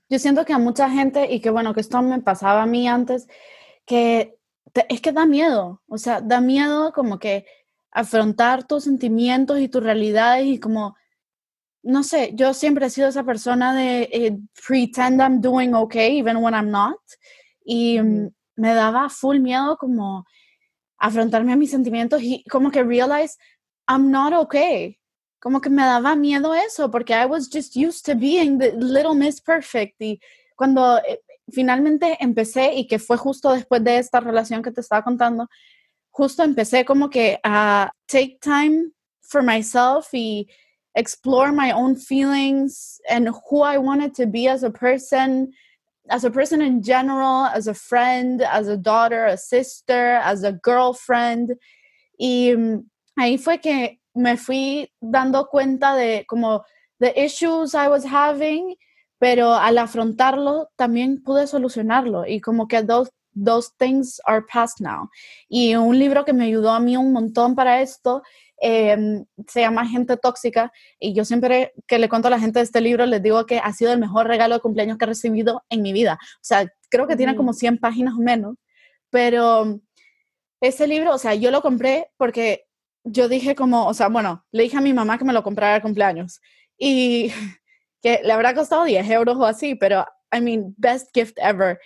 yo 0.09 0.19
siento 0.19 0.45
que 0.45 0.53
a 0.53 0.57
mucha 0.57 0.89
gente, 0.89 1.27
y 1.31 1.39
que 1.39 1.49
bueno, 1.49 1.73
que 1.73 1.81
esto 1.81 2.01
me 2.01 2.21
pasaba 2.21 2.63
a 2.63 2.65
mí 2.65 2.87
antes, 2.87 3.27
que 3.85 4.35
es 4.89 5.01
que 5.01 5.11
da 5.11 5.25
miedo, 5.25 5.81
o 5.87 5.97
sea, 5.97 6.21
da 6.21 6.41
miedo 6.41 6.91
como 6.93 7.19
que 7.19 7.45
afrontar 7.91 8.67
tus 8.67 8.83
sentimientos 8.83 9.59
y 9.59 9.69
tus 9.69 9.83
realidades 9.83 10.45
y 10.45 10.59
como, 10.59 10.95
no 11.83 12.03
sé, 12.03 12.31
yo 12.35 12.53
siempre 12.53 12.85
he 12.85 12.89
sido 12.89 13.07
esa 13.07 13.23
persona 13.23 13.73
de 13.73 14.09
eh, 14.11 14.37
pretend 14.67 15.21
I'm 15.21 15.41
doing 15.41 15.73
okay 15.73 16.19
even 16.19 16.37
when 16.37 16.53
I'm 16.53 16.69
not 16.69 16.99
y 17.65 17.99
me 18.55 18.73
daba 18.73 19.09
full 19.09 19.39
miedo 19.39 19.77
como 19.77 20.25
afrontarme 20.97 21.53
a 21.53 21.55
mis 21.55 21.71
sentimientos 21.71 22.21
y 22.21 22.43
como 22.49 22.71
que 22.71 22.83
realize 22.83 23.37
I'm 23.87 24.11
not 24.11 24.33
okay. 24.33 24.99
Como 25.39 25.61
que 25.61 25.69
me 25.69 25.83
daba 25.83 26.15
miedo 26.15 26.53
eso 26.53 26.89
porque 26.89 27.13
I 27.13 27.25
was 27.25 27.49
just 27.51 27.75
used 27.75 28.05
to 28.05 28.15
being 28.15 28.57
the 28.57 28.71
little 28.73 29.13
Miss 29.13 29.39
Perfect 29.39 30.01
y 30.01 30.19
cuando 30.55 30.97
eh, 30.97 31.21
finalmente 31.49 32.17
empecé 32.19 32.73
y 32.73 32.87
que 32.87 32.99
fue 32.99 33.17
justo 33.17 33.53
después 33.53 33.83
de 33.83 33.99
esta 33.99 34.19
relación 34.19 34.63
que 34.63 34.71
te 34.71 34.81
estaba 34.81 35.03
contando, 35.03 35.47
justo 36.09 36.43
empecé 36.43 36.83
como 36.83 37.09
que 37.09 37.39
a 37.43 37.91
take 38.07 38.39
time 38.41 38.91
for 39.21 39.43
myself 39.43 40.13
y 40.13 40.47
explore 40.95 41.51
my 41.51 41.71
own 41.71 41.95
feelings 41.95 42.99
and 43.07 43.29
who 43.29 43.63
I 43.63 43.77
wanted 43.77 44.15
to 44.15 44.25
be 44.25 44.49
as 44.49 44.63
a 44.63 44.71
person, 44.71 45.53
as 46.09 46.23
a 46.23 46.31
person 46.31 46.61
in 46.61 46.81
general, 46.81 47.45
as 47.45 47.67
a 47.67 47.73
friend, 47.73 48.41
as 48.41 48.67
a 48.67 48.77
daughter, 48.77 49.25
a 49.25 49.37
sister, 49.37 50.15
as 50.23 50.43
a 50.43 50.53
girlfriend. 50.53 51.55
Y 52.19 52.53
mm, 52.55 52.83
ahí 53.19 53.37
fue 53.37 53.59
que 53.59 53.99
me 54.15 54.37
fui 54.37 54.91
dando 55.01 55.47
cuenta 55.47 55.95
de 55.95 56.25
como 56.27 56.63
the 56.99 57.13
issues 57.19 57.75
I 57.75 57.87
was 57.87 58.05
having 58.05 58.75
pero 59.19 59.53
al 59.53 59.77
afrontarlo 59.77 60.69
también 60.75 61.23
pude 61.23 61.47
solucionarlo 61.47 62.25
y 62.27 62.39
como 62.41 62.67
que 62.67 62.77
those 63.43 63.69
things 63.77 64.19
are 64.25 64.43
past 64.51 64.79
now. 64.79 65.09
Y 65.47 65.75
un 65.75 65.97
libro 65.97 66.25
que 66.25 66.33
me 66.33 66.45
ayudó 66.45 66.71
a 66.71 66.79
mí 66.79 66.97
un 66.97 67.13
montón 67.13 67.55
para 67.55 67.81
esto 67.81 68.23
em, 68.59 69.25
se 69.47 69.61
llama 69.61 69.87
Gente 69.87 70.17
Tóxica 70.17 70.71
y 70.99 71.13
yo 71.13 71.25
siempre 71.25 71.73
que 71.87 71.99
le 71.99 72.09
cuento 72.09 72.27
a 72.27 72.31
la 72.31 72.39
gente 72.39 72.59
de 72.59 72.65
este 72.65 72.81
libro 72.81 73.05
les 73.05 73.21
digo 73.21 73.45
que 73.45 73.59
ha 73.59 73.71
sido 73.73 73.93
el 73.93 73.99
mejor 73.99 74.27
regalo 74.27 74.55
de 74.55 74.61
cumpleaños 74.61 74.97
que 74.97 75.05
he 75.05 75.07
recibido 75.07 75.63
en 75.69 75.81
mi 75.81 75.93
vida. 75.93 76.17
O 76.21 76.43
sea, 76.43 76.71
creo 76.89 77.07
que 77.07 77.15
tiene 77.15 77.35
como 77.35 77.53
100 77.53 77.77
páginas 77.77 78.15
o 78.15 78.21
menos, 78.21 78.55
pero 79.09 79.79
ese 80.61 80.87
libro, 80.87 81.13
o 81.13 81.17
sea, 81.17 81.35
yo 81.35 81.51
lo 81.51 81.61
compré 81.61 82.09
porque 82.17 82.65
yo 83.03 83.29
dije 83.29 83.55
como, 83.55 83.87
o 83.87 83.93
sea, 83.93 84.09
bueno, 84.09 84.45
le 84.51 84.63
dije 84.63 84.77
a 84.77 84.81
mi 84.81 84.93
mamá 84.93 85.17
que 85.17 85.25
me 85.25 85.33
lo 85.33 85.43
comprara 85.43 85.75
de 85.75 85.81
cumpleaños 85.81 86.41
y 86.77 87.31
que 88.01 88.21
le 88.23 88.33
habrá 88.33 88.53
costado 88.53 88.83
10 88.83 89.09
euros 89.09 89.37
o 89.37 89.45
así, 89.45 89.75
pero, 89.75 90.05
I 90.31 90.41
mean, 90.41 90.75
best 90.77 91.09
gift 91.13 91.37
ever. 91.37 91.79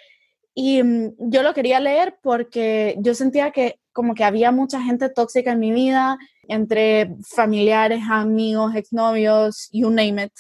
Y 0.54 0.84
mm, 0.84 1.14
yo 1.18 1.44
lo 1.44 1.54
quería 1.54 1.80
leer 1.80 2.18
porque 2.22 2.96
yo 3.00 3.14
sentía 3.16 3.52
que 3.52 3.80
como 3.94 4.14
que 4.14 4.24
había 4.24 4.52
mucha 4.52 4.82
gente 4.82 5.10
tóxica 5.10 5.52
en 5.52 5.60
mi 5.60 5.72
vida, 5.72 6.18
entre 6.48 7.16
familiares, 7.28 8.04
amigos, 8.10 8.76
exnovios, 8.76 9.70
you 9.72 9.90
name 9.90 10.24
it. 10.24 10.34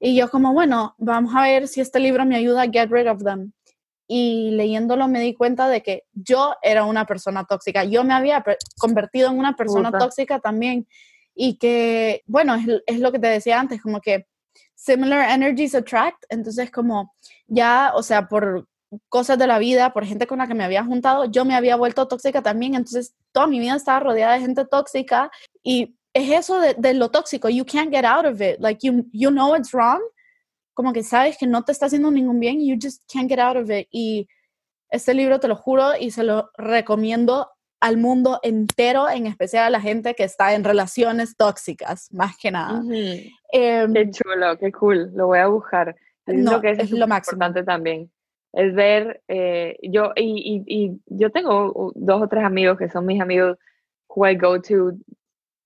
Y 0.00 0.16
yo 0.16 0.28
como, 0.28 0.52
bueno, 0.52 0.94
vamos 0.98 1.34
a 1.34 1.42
ver 1.42 1.68
si 1.68 1.80
este 1.80 2.00
libro 2.00 2.24
me 2.24 2.36
ayuda 2.36 2.62
a 2.62 2.70
get 2.70 2.90
rid 2.90 3.10
of 3.10 3.22
them. 3.22 3.52
Y 4.06 4.50
leyéndolo 4.50 5.08
me 5.08 5.20
di 5.20 5.34
cuenta 5.34 5.68
de 5.68 5.82
que 5.82 6.02
yo 6.12 6.54
era 6.62 6.84
una 6.84 7.06
persona 7.06 7.44
tóxica. 7.44 7.84
Yo 7.84 8.04
me 8.04 8.12
había 8.12 8.44
convertido 8.78 9.30
en 9.30 9.38
una 9.38 9.56
persona 9.56 9.90
tóxica 9.90 10.40
también. 10.40 10.86
Y 11.34 11.56
que, 11.58 12.22
bueno, 12.26 12.54
es, 12.54 12.66
es 12.86 13.00
lo 13.00 13.12
que 13.12 13.18
te 13.18 13.28
decía 13.28 13.58
antes, 13.58 13.80
como 13.80 14.00
que 14.00 14.26
similar 14.74 15.30
energies 15.30 15.74
attract, 15.74 16.24
entonces 16.28 16.70
como 16.70 17.14
ya, 17.46 17.92
o 17.94 18.02
sea, 18.02 18.28
por 18.28 18.68
cosas 19.08 19.38
de 19.38 19.46
la 19.46 19.58
vida, 19.58 19.92
por 19.92 20.04
gente 20.04 20.26
con 20.26 20.38
la 20.38 20.46
que 20.46 20.54
me 20.54 20.64
había 20.64 20.84
juntado, 20.84 21.24
yo 21.26 21.44
me 21.44 21.54
había 21.54 21.76
vuelto 21.76 22.06
tóxica 22.06 22.42
también, 22.42 22.74
entonces 22.74 23.14
toda 23.32 23.46
mi 23.46 23.58
vida 23.58 23.76
estaba 23.76 24.00
rodeada 24.00 24.34
de 24.34 24.40
gente 24.40 24.64
tóxica 24.64 25.30
y 25.62 25.96
es 26.12 26.30
eso 26.30 26.60
de, 26.60 26.94
lo 26.94 27.10
tóxico, 27.10 27.48
you 27.48 27.64
can't 27.64 27.92
get 27.92 28.04
out 28.04 28.24
of 28.24 28.40
it, 28.40 28.58
like 28.60 28.86
you, 28.86 29.04
you 29.12 29.30
know 29.30 29.56
it's 29.56 29.72
wrong, 29.72 30.00
como 30.74 30.92
que 30.92 31.02
sabes 31.02 31.36
que 31.36 31.46
no 31.46 31.64
te 31.64 31.72
está 31.72 31.86
haciendo 31.86 32.10
ningún 32.10 32.38
bien, 32.38 32.60
you 32.64 32.76
just 32.80 33.02
can't 33.12 33.28
get 33.28 33.40
out 33.40 33.56
of 33.56 33.70
it 33.70 33.88
y 33.90 34.28
este 34.90 35.12
libro 35.12 35.40
te 35.40 35.48
lo 35.48 35.56
juro 35.56 35.96
y 35.98 36.12
se 36.12 36.22
lo 36.22 36.50
recomiendo 36.56 37.50
al 37.80 37.98
mundo 37.98 38.40
entero, 38.42 39.10
en 39.10 39.26
especial 39.26 39.64
a 39.66 39.70
la 39.70 39.80
gente 39.80 40.14
que 40.14 40.24
está 40.24 40.54
en 40.54 40.64
relaciones 40.64 41.36
tóxicas, 41.36 42.10
más 42.12 42.34
que 42.38 42.50
nada. 42.50 42.82
Em, 43.52 43.92
qué 43.92 44.10
chulo, 44.10 44.56
qué 44.58 44.72
cool, 44.72 45.10
lo 45.14 45.26
voy 45.26 45.40
a 45.40 45.48
buscar. 45.48 45.94
No, 46.26 46.62
que 46.62 46.70
es, 46.70 46.90
lo 46.90 47.06
más 47.06 47.18
importante 47.26 47.62
también. 47.62 48.10
Es 48.56 48.74
ver, 48.74 49.22
eh, 49.28 49.76
yo, 49.82 50.12
y, 50.16 50.62
y, 50.66 51.00
yo 51.06 51.30
tengo 51.30 51.92
dos 51.94 52.22
o 52.22 52.28
tres 52.28 52.44
amigos 52.44 52.78
que 52.78 52.88
son 52.88 53.06
mis 53.06 53.20
amigos 53.20 53.58
who 54.08 54.26
I 54.26 54.36
go 54.36 54.60
to 54.60 54.92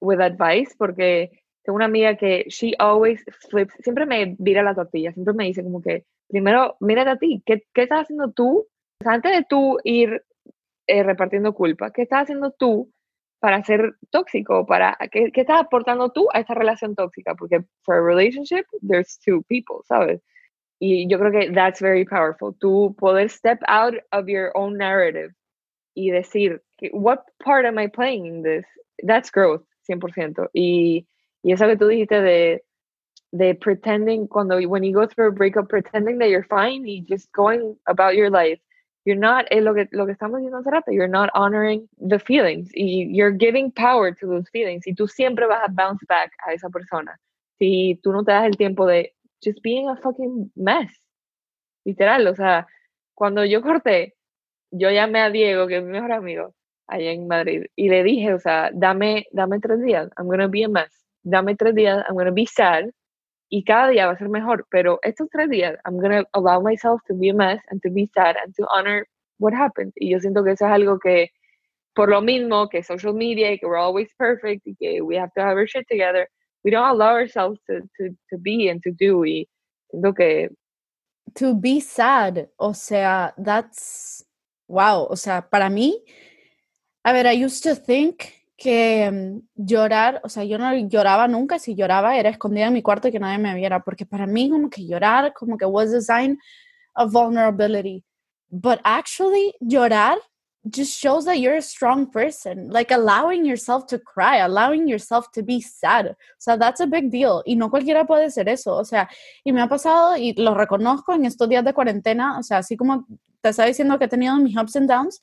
with 0.00 0.20
advice, 0.20 0.74
porque 0.78 1.30
tengo 1.62 1.76
una 1.76 1.84
amiga 1.84 2.16
que 2.16 2.44
she 2.48 2.74
always 2.78 3.22
flips, 3.50 3.74
siempre 3.80 4.06
me 4.06 4.36
vira 4.38 4.62
la 4.62 4.74
tortilla, 4.74 5.12
siempre 5.12 5.34
me 5.34 5.44
dice 5.44 5.62
como 5.62 5.82
que, 5.82 6.04
primero, 6.28 6.76
mírate 6.80 7.10
a 7.10 7.16
ti, 7.16 7.42
¿qué, 7.44 7.62
qué 7.74 7.82
estás 7.82 8.02
haciendo 8.02 8.32
tú? 8.32 8.66
antes 9.04 9.32
de 9.32 9.44
tú 9.48 9.78
ir 9.84 10.22
eh, 10.86 11.02
repartiendo 11.02 11.54
culpa. 11.54 11.92
¿Qué 11.92 12.02
estás 12.02 12.22
haciendo 12.22 12.50
tú 12.52 12.92
para 13.40 13.62
ser 13.64 13.94
tóxico? 14.10 14.66
Para, 14.66 14.96
¿qué, 15.12 15.30
¿Qué 15.32 15.42
estás 15.42 15.60
aportando 15.60 16.10
tú 16.10 16.26
a 16.32 16.40
esta 16.40 16.54
relación 16.54 16.94
tóxica? 16.94 17.34
Porque 17.34 17.64
for 17.84 17.96
a 17.96 18.02
relationship, 18.02 18.64
there's 18.80 19.18
two 19.24 19.42
people, 19.48 19.82
¿sabes? 19.86 20.20
Y 20.80 21.06
yo 21.08 21.18
creo 21.18 21.32
que 21.32 21.52
that's 21.52 21.80
very 21.80 22.04
powerful. 22.04 22.54
Tú 22.54 22.96
poder 22.96 23.28
step 23.28 23.58
out 23.66 23.94
of 24.12 24.28
your 24.28 24.56
own 24.56 24.76
narrative 24.76 25.32
y 25.96 26.10
decir, 26.10 26.60
what 26.92 27.24
part 27.42 27.66
am 27.66 27.78
I 27.78 27.88
playing 27.88 28.26
in 28.26 28.42
this? 28.42 28.64
That's 29.02 29.30
growth, 29.30 29.64
100%. 29.90 30.48
Y, 30.54 31.06
y 31.42 31.52
eso 31.52 31.66
que 31.66 31.76
tú 31.76 31.88
dijiste 31.88 32.22
de, 32.22 32.60
de 33.32 33.54
pretending, 33.54 34.28
cuando, 34.28 34.60
when 34.68 34.84
you 34.84 34.94
go 34.94 35.06
through 35.06 35.28
a 35.28 35.32
breakup, 35.32 35.68
pretending 35.68 36.18
that 36.18 36.28
you're 36.28 36.44
fine 36.44 36.86
y 36.86 37.04
just 37.08 37.30
going 37.32 37.76
about 37.86 38.14
your 38.14 38.30
life 38.30 38.60
you're 39.08 39.16
not, 39.16 39.46
es 39.50 39.62
lo 39.62 39.72
que, 39.72 39.88
lo 39.92 40.04
que 40.04 40.12
estamos 40.12 40.38
diciendo 40.38 40.58
hace 40.58 40.70
rato, 40.70 40.90
you're 40.90 41.08
not 41.08 41.30
honoring 41.34 41.88
the 41.98 42.18
feelings 42.18 42.68
y 42.74 43.08
you're 43.10 43.32
giving 43.32 43.72
power 43.72 44.12
to 44.12 44.26
those 44.26 44.46
feelings 44.50 44.86
y 44.86 44.92
tú 44.92 45.08
siempre 45.08 45.46
vas 45.46 45.62
a 45.64 45.72
bounce 45.72 46.04
back 46.06 46.30
a 46.46 46.52
esa 46.52 46.68
persona 46.68 47.18
si 47.58 47.98
tú 48.02 48.12
no 48.12 48.22
te 48.22 48.32
das 48.32 48.44
el 48.44 48.56
tiempo 48.58 48.86
de 48.86 49.14
just 49.42 49.60
being 49.62 49.88
a 49.88 49.96
fucking 49.96 50.50
mess. 50.56 50.90
Literal, 51.84 52.26
o 52.28 52.34
sea, 52.34 52.66
cuando 53.14 53.44
yo 53.44 53.62
corté, 53.62 54.14
yo 54.70 54.90
llamé 54.90 55.20
a 55.20 55.30
Diego, 55.30 55.66
que 55.66 55.78
es 55.78 55.84
mi 55.84 55.92
mejor 55.92 56.12
amigo, 56.12 56.54
allá 56.86 57.12
en 57.12 57.28
Madrid, 57.28 57.66
y 57.76 57.88
le 57.88 58.02
dije, 58.02 58.34
o 58.34 58.38
sea, 58.38 58.70
dame, 58.72 59.26
dame 59.32 59.60
tres 59.60 59.80
días, 59.82 60.10
I'm 60.18 60.28
gonna 60.28 60.48
be 60.48 60.64
a 60.64 60.68
mess. 60.68 61.06
Dame 61.22 61.56
tres 61.56 61.74
días, 61.74 62.04
I'm 62.08 62.16
gonna 62.16 62.30
be 62.30 62.46
sad, 62.46 62.90
y 63.50 63.64
cada 63.64 63.88
día 63.88 64.06
va 64.06 64.12
a 64.12 64.18
ser 64.18 64.28
mejor, 64.28 64.66
pero 64.70 64.98
estos 65.02 65.28
tres 65.30 65.48
días, 65.48 65.78
I'm 65.84 66.00
to 66.00 66.28
allow 66.32 66.60
myself 66.60 67.00
to 67.08 67.14
be 67.14 67.30
a 67.30 67.34
mess 67.34 67.62
and 67.70 67.80
to 67.82 67.90
be 67.90 68.06
sad 68.06 68.36
and 68.36 68.54
to 68.56 68.66
honor 68.70 69.06
what 69.38 69.54
happened. 69.54 69.92
Y 69.96 70.10
yo 70.10 70.20
siento 70.20 70.44
que 70.44 70.52
eso 70.52 70.66
es 70.66 70.72
algo 70.72 70.98
que, 70.98 71.30
por 71.94 72.10
lo 72.10 72.20
mismo 72.20 72.68
que 72.68 72.82
social 72.82 73.14
media 73.14 73.56
que 73.58 73.66
we're 73.66 73.78
always 73.78 74.12
perfect 74.16 74.66
y 74.66 74.74
que 74.78 75.00
we 75.00 75.16
have 75.16 75.32
to 75.34 75.40
have 75.40 75.56
our 75.56 75.66
shit 75.66 75.86
together, 75.88 76.28
we 76.68 76.70
don't 76.70 76.86
allow 76.86 77.14
ourselves 77.14 77.58
to, 77.66 77.80
to, 77.96 78.14
to 78.28 78.36
be 78.38 78.68
and 78.68 78.82
to 78.82 78.92
do. 78.92 79.24
Y 79.24 79.48
siento 79.90 80.14
que. 80.14 80.50
To 81.34 81.54
be 81.54 81.80
sad, 81.80 82.48
o 82.58 82.74
sea, 82.74 83.32
that's. 83.42 84.24
Wow, 84.68 85.06
o 85.08 85.16
sea, 85.16 85.48
para 85.48 85.70
mí, 85.70 86.04
a 87.02 87.12
ver, 87.14 87.26
I 87.26 87.42
used 87.42 87.62
to 87.62 87.74
think 87.74 88.24
que 88.58 89.10
mm, 89.10 89.40
llorar, 89.56 90.20
o 90.24 90.28
sea, 90.28 90.44
yo 90.44 90.58
no 90.58 90.74
lloraba 90.74 91.26
nunca, 91.26 91.58
si 91.58 91.74
lloraba 91.74 92.18
era 92.18 92.28
escondida 92.28 92.66
en 92.66 92.74
mi 92.74 92.82
cuarto 92.82 93.10
que 93.10 93.18
nadie 93.18 93.38
me 93.38 93.54
viera, 93.54 93.82
porque 93.82 94.04
para 94.04 94.26
mí 94.26 94.50
como 94.50 94.68
que 94.68 94.86
llorar 94.86 95.32
como 95.32 95.56
que 95.56 95.64
was 95.64 95.94
a 95.94 96.02
sign 96.02 96.38
of 96.96 97.12
vulnerability. 97.12 98.04
But 98.50 98.80
actually, 98.84 99.54
llorar 99.60 100.18
just 100.70 100.98
shows 100.98 101.24
that 101.24 101.40
you're 101.40 101.56
a 101.56 101.62
strong 101.62 102.10
person, 102.10 102.68
like 102.70 102.90
allowing 102.90 103.44
yourself 103.44 103.86
to 103.86 103.98
cry, 103.98 104.38
allowing 104.38 104.88
yourself 104.88 105.30
to 105.32 105.42
be 105.42 105.60
sad. 105.60 106.08
O 106.08 106.14
sea, 106.38 106.56
that's 106.56 106.80
a 106.80 106.86
big 106.86 107.10
deal. 107.10 107.42
Y 107.46 107.54
no 107.54 107.70
cualquiera 107.70 108.06
puede 108.06 108.26
hacer 108.26 108.48
eso. 108.48 108.76
O 108.76 108.84
sea, 108.84 109.08
y 109.44 109.52
me 109.52 109.60
ha 109.60 109.68
pasado 109.68 110.16
y 110.16 110.34
lo 110.34 110.54
reconozco 110.54 111.14
en 111.14 111.24
estos 111.24 111.48
días 111.48 111.64
de 111.64 111.72
cuarentena. 111.72 112.38
O 112.38 112.42
sea, 112.42 112.58
así 112.58 112.76
como 112.76 113.06
te 113.40 113.50
estaba 113.50 113.68
diciendo 113.68 113.98
que 113.98 114.06
he 114.06 114.08
tenido 114.08 114.36
mis 114.36 114.56
ups 114.56 114.76
and 114.76 114.88
downs, 114.88 115.20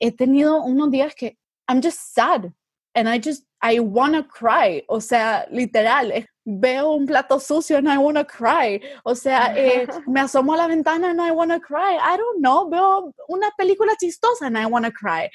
he 0.00 0.10
tenido 0.12 0.62
unos 0.62 0.90
días 0.90 1.14
que 1.14 1.38
I'm 1.68 1.80
just 1.82 1.98
sad 2.14 2.52
and 2.94 3.08
I 3.08 3.18
just, 3.18 3.44
I 3.64 3.78
wanna 3.78 4.22
cry. 4.22 4.84
O 4.88 5.00
sea, 5.00 5.46
literal, 5.50 6.12
veo 6.44 6.92
un 6.92 7.06
plato 7.06 7.38
sucio 7.38 7.78
and 7.78 7.88
I 7.88 7.96
wanna 7.96 8.24
cry. 8.24 8.78
O 9.04 9.14
sea, 9.14 9.54
eh, 9.56 9.86
me 10.06 10.20
asomo 10.20 10.52
a 10.52 10.58
la 10.58 10.68
ventana 10.68 11.08
and 11.08 11.20
I 11.20 11.30
wanna 11.30 11.58
cry. 11.58 11.96
I 11.96 12.18
don't 12.18 12.42
know, 12.42 12.68
veo 12.68 13.14
una 13.30 13.50
película 13.58 13.96
chistosa 13.98 14.42
and 14.42 14.58
I 14.58 14.66
wanna 14.66 14.90
cry. 14.90 15.30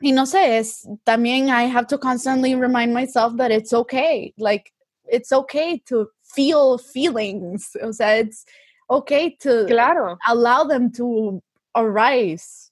Y 0.00 0.12
no 0.12 0.24
sé, 0.24 0.56
es 0.58 0.88
también 1.04 1.50
I 1.50 1.64
have 1.64 1.86
to 1.88 1.98
constantly 1.98 2.54
remind 2.54 2.94
myself 2.94 3.36
that 3.36 3.50
it's 3.50 3.74
okay. 3.74 4.32
Like, 4.38 4.72
it's 5.04 5.30
okay 5.30 5.78
to 5.86 6.08
feel 6.22 6.78
feelings. 6.78 7.76
O 7.82 7.92
sea, 7.92 8.18
it's 8.18 8.46
okay 8.88 9.36
to 9.40 9.66
claro. 9.66 10.16
allow 10.26 10.64
them 10.64 10.90
to 10.92 11.42
arise. 11.74 12.70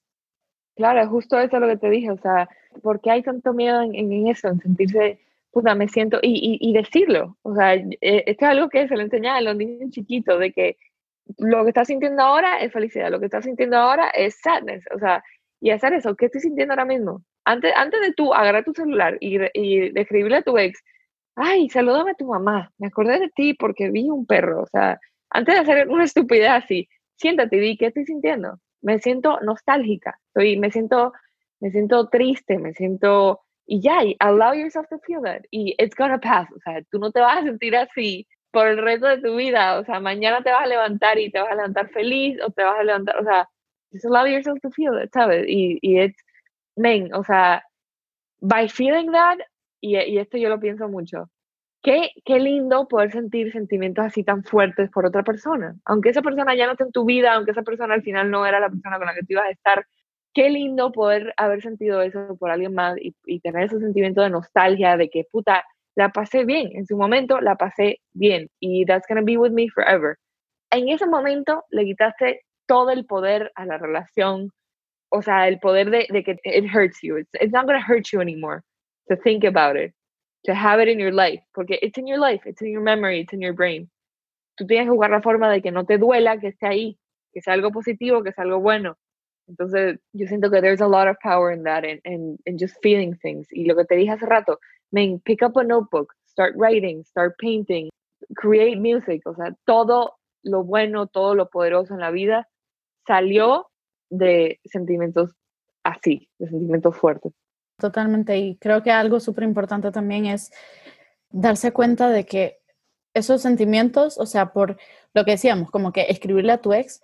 Claro, 0.76 1.06
justo 1.08 1.36
eso 1.38 1.56
es 1.56 1.60
lo 1.60 1.68
que 1.68 1.76
te 1.76 1.90
dije, 1.90 2.10
o 2.10 2.16
sea, 2.16 2.48
¿por 2.82 3.00
qué 3.00 3.10
hay 3.10 3.22
tanto 3.22 3.52
miedo 3.52 3.82
en, 3.82 4.26
eso, 4.26 4.48
en 4.48 4.60
sentirse, 4.60 5.20
puta, 5.50 5.74
me 5.74 5.88
siento, 5.88 6.18
y, 6.22 6.58
y, 6.60 6.72
decirlo? 6.72 7.36
O 7.42 7.54
sea, 7.54 7.74
eh, 7.74 7.90
esto 8.00 8.44
es 8.44 8.50
algo 8.50 8.68
que 8.68 8.88
se 8.88 8.96
le 8.96 9.04
enseña 9.04 9.36
a 9.36 9.40
los 9.40 9.56
niños 9.56 9.90
chiquitos, 9.90 10.38
de 10.38 10.52
que 10.52 10.76
lo 11.38 11.62
que 11.64 11.70
estás 11.70 11.88
sintiendo 11.88 12.22
ahora 12.22 12.58
es 12.60 12.72
felicidad, 12.72 13.10
lo 13.10 13.20
que 13.20 13.26
estás 13.26 13.44
sintiendo 13.44 13.76
ahora 13.76 14.08
es 14.10 14.40
sadness, 14.40 14.84
o 14.94 14.98
sea, 14.98 15.22
y 15.60 15.70
hacer 15.70 15.92
eso, 15.92 16.16
¿qué 16.16 16.26
estoy 16.26 16.40
sintiendo 16.40 16.72
ahora 16.72 16.84
mismo? 16.84 17.22
Antes, 17.44 17.72
antes 17.76 18.00
de 18.00 18.12
tú 18.12 18.34
agarrar 18.34 18.64
tu 18.64 18.72
celular 18.72 19.16
y, 19.20 19.38
y 19.54 19.98
escribirle 19.98 20.38
a 20.38 20.42
tu 20.42 20.58
ex, 20.58 20.82
ay, 21.36 21.68
salúdame 21.68 22.12
a 22.12 22.14
tu 22.14 22.26
mamá, 22.26 22.72
me 22.78 22.88
acordé 22.88 23.18
de 23.18 23.28
ti 23.30 23.54
porque 23.54 23.90
vi 23.90 24.08
un 24.08 24.26
perro, 24.26 24.62
o 24.62 24.66
sea, 24.66 24.98
antes 25.30 25.54
de 25.54 25.60
hacer 25.60 25.88
una 25.88 26.04
estupidez 26.04 26.50
así, 26.50 26.88
siéntate 27.16 27.56
y 27.56 27.60
di, 27.60 27.76
¿qué 27.76 27.86
estoy 27.86 28.04
sintiendo? 28.04 28.58
Me 28.82 28.98
siento 28.98 29.38
nostálgica, 29.40 30.18
estoy, 30.28 30.58
me 30.58 30.70
siento 30.70 31.12
me 31.62 31.70
siento 31.70 32.08
triste, 32.08 32.58
me 32.58 32.74
siento... 32.74 33.40
Y 33.64 33.80
ya, 33.80 34.04
y 34.04 34.16
allow 34.18 34.52
yourself 34.52 34.88
to 34.88 34.98
feel 35.06 35.22
that. 35.22 35.42
Y 35.50 35.74
it's 35.78 35.94
gonna 35.94 36.18
pass. 36.18 36.48
O 36.52 36.58
sea, 36.64 36.82
tú 36.90 36.98
no 36.98 37.12
te 37.12 37.20
vas 37.20 37.38
a 37.38 37.42
sentir 37.44 37.76
así 37.76 38.26
por 38.50 38.66
el 38.66 38.78
resto 38.78 39.06
de 39.06 39.18
tu 39.18 39.36
vida. 39.36 39.78
O 39.78 39.84
sea, 39.84 40.00
mañana 40.00 40.42
te 40.42 40.50
vas 40.50 40.64
a 40.64 40.66
levantar 40.66 41.18
y 41.18 41.30
te 41.30 41.40
vas 41.40 41.52
a 41.52 41.54
levantar 41.54 41.88
feliz 41.90 42.38
o 42.44 42.50
te 42.50 42.64
vas 42.64 42.80
a 42.80 42.82
levantar, 42.82 43.18
o 43.18 43.24
sea, 43.24 43.48
just 43.92 44.04
allow 44.04 44.26
yourself 44.26 44.60
to 44.60 44.70
feel 44.70 45.00
it, 45.02 45.10
¿sabes? 45.12 45.44
Y, 45.48 45.78
y 45.80 46.00
it's, 46.00 46.22
man, 46.76 47.14
o 47.14 47.22
sea, 47.24 47.62
by 48.40 48.68
feeling 48.68 49.12
that, 49.12 49.38
y, 49.80 49.96
y 49.96 50.18
esto 50.18 50.38
yo 50.38 50.48
lo 50.48 50.58
pienso 50.60 50.88
mucho, 50.88 51.30
qué, 51.82 52.10
qué 52.24 52.40
lindo 52.40 52.88
poder 52.88 53.12
sentir 53.12 53.52
sentimientos 53.52 54.04
así 54.04 54.24
tan 54.24 54.44
fuertes 54.44 54.90
por 54.90 55.06
otra 55.06 55.22
persona. 55.22 55.76
Aunque 55.84 56.10
esa 56.10 56.22
persona 56.22 56.54
ya 56.54 56.66
no 56.66 56.72
esté 56.72 56.84
en 56.84 56.92
tu 56.92 57.04
vida, 57.04 57.34
aunque 57.34 57.52
esa 57.52 57.62
persona 57.62 57.94
al 57.94 58.02
final 58.02 58.30
no 58.30 58.46
era 58.46 58.60
la 58.60 58.70
persona 58.70 58.98
con 58.98 59.06
la 59.06 59.14
que 59.14 59.20
tú 59.20 59.28
ibas 59.30 59.46
a 59.46 59.50
estar, 59.50 59.86
qué 60.34 60.50
lindo 60.50 60.92
poder 60.92 61.32
haber 61.36 61.62
sentido 61.62 62.02
eso 62.02 62.36
por 62.38 62.50
alguien 62.50 62.74
más 62.74 62.96
y, 62.98 63.40
tener 63.40 63.64
ese 63.64 63.78
sentimiento 63.78 64.22
de 64.22 64.30
nostalgia, 64.30 64.96
de 64.96 65.08
que 65.08 65.24
puta, 65.30 65.64
la 65.94 66.10
pasé 66.10 66.44
bien, 66.44 66.70
en 66.74 66.86
su 66.86 66.96
momento 66.96 67.40
la 67.40 67.56
pasé 67.56 68.00
bien 68.14 68.48
y 68.60 68.86
that's 68.86 69.06
gonna 69.08 69.22
be 69.22 69.36
with 69.36 69.52
me 69.52 69.68
forever. 69.68 70.16
En 70.70 70.88
ese 70.88 71.06
momento 71.06 71.64
le 71.70 71.84
quitaste 71.84 72.40
todo 72.66 72.90
el 72.90 73.04
poder 73.04 73.52
a 73.56 73.66
la 73.66 73.76
relación, 73.76 74.50
o 75.10 75.20
sea, 75.20 75.48
el 75.48 75.58
poder 75.58 75.90
de, 75.90 76.06
que 76.24 76.38
it 76.44 76.64
hurts 76.74 76.98
you. 77.02 77.18
It's, 77.18 77.30
it's 77.34 77.52
not 77.52 77.66
gonna 77.66 77.82
hurt 77.82 78.10
you 78.10 78.20
anymore 78.20 78.62
to 79.08 79.16
think 79.16 79.44
about 79.44 79.76
it, 79.76 79.92
to 80.44 80.54
have 80.54 80.80
it 80.80 80.88
in 80.88 80.98
your 80.98 81.12
life, 81.12 81.42
porque 81.54 81.78
it's 81.82 81.98
in 81.98 82.06
your 82.06 82.18
life, 82.18 82.48
it's 82.48 82.62
in 82.62 82.72
your 82.72 82.82
memory, 82.82 83.20
it's 83.20 83.34
in 83.34 83.40
your 83.42 83.54
brain. 83.54 83.90
Tú 84.56 84.66
tienes 84.66 84.86
que 84.86 84.92
jugar 84.92 85.10
la 85.10 85.20
forma 85.20 85.50
de 85.50 85.60
que 85.60 85.70
no 85.70 85.84
te 85.84 85.98
duela 85.98 86.38
que 86.38 86.48
esté 86.48 86.66
ahí, 86.66 86.98
que 87.34 87.42
sea 87.42 87.54
algo 87.54 87.70
positivo, 87.70 88.22
que 88.22 88.32
sea 88.32 88.44
algo 88.44 88.60
bueno, 88.60 88.96
entonces, 89.48 89.98
yo 90.12 90.26
siento 90.26 90.50
que 90.50 90.60
there's 90.60 90.80
a 90.80 90.88
lot 90.88 91.08
of 91.08 91.16
power 91.22 91.52
in 91.52 91.64
that 91.64 91.84
and, 91.84 92.00
and, 92.04 92.38
and 92.46 92.58
just 92.58 92.76
feeling 92.82 93.16
things. 93.18 93.46
Y 93.52 93.64
lo 93.64 93.76
que 93.76 93.84
te 93.84 93.96
dije 93.96 94.12
hace 94.12 94.26
rato, 94.26 94.58
man, 94.90 95.20
pick 95.24 95.42
up 95.42 95.58
a 95.58 95.64
notebook, 95.64 96.14
start 96.26 96.54
writing, 96.56 97.04
start 97.04 97.34
painting, 97.38 97.90
create 98.34 98.76
music. 98.76 99.22
O 99.26 99.34
sea, 99.34 99.54
todo 99.64 100.16
lo 100.42 100.64
bueno, 100.64 101.06
todo 101.06 101.34
lo 101.34 101.50
poderoso 101.50 101.94
en 101.94 102.00
la 102.00 102.10
vida 102.10 102.48
salió 103.06 103.70
de 104.10 104.60
sentimientos 104.64 105.34
así, 105.82 106.28
de 106.38 106.48
sentimientos 106.48 106.96
fuertes. 106.96 107.32
Totalmente. 107.78 108.38
Y 108.38 108.56
creo 108.56 108.82
que 108.82 108.90
algo 108.90 109.18
súper 109.18 109.44
importante 109.44 109.90
también 109.90 110.26
es 110.26 110.52
darse 111.30 111.72
cuenta 111.72 112.10
de 112.10 112.24
que 112.24 112.58
esos 113.14 113.42
sentimientos, 113.42 114.18
o 114.18 114.26
sea, 114.26 114.52
por 114.52 114.78
lo 115.14 115.24
que 115.24 115.32
decíamos, 115.32 115.70
como 115.70 115.92
que 115.92 116.02
escribirle 116.08 116.52
a 116.52 116.60
tu 116.60 116.72
ex, 116.72 117.02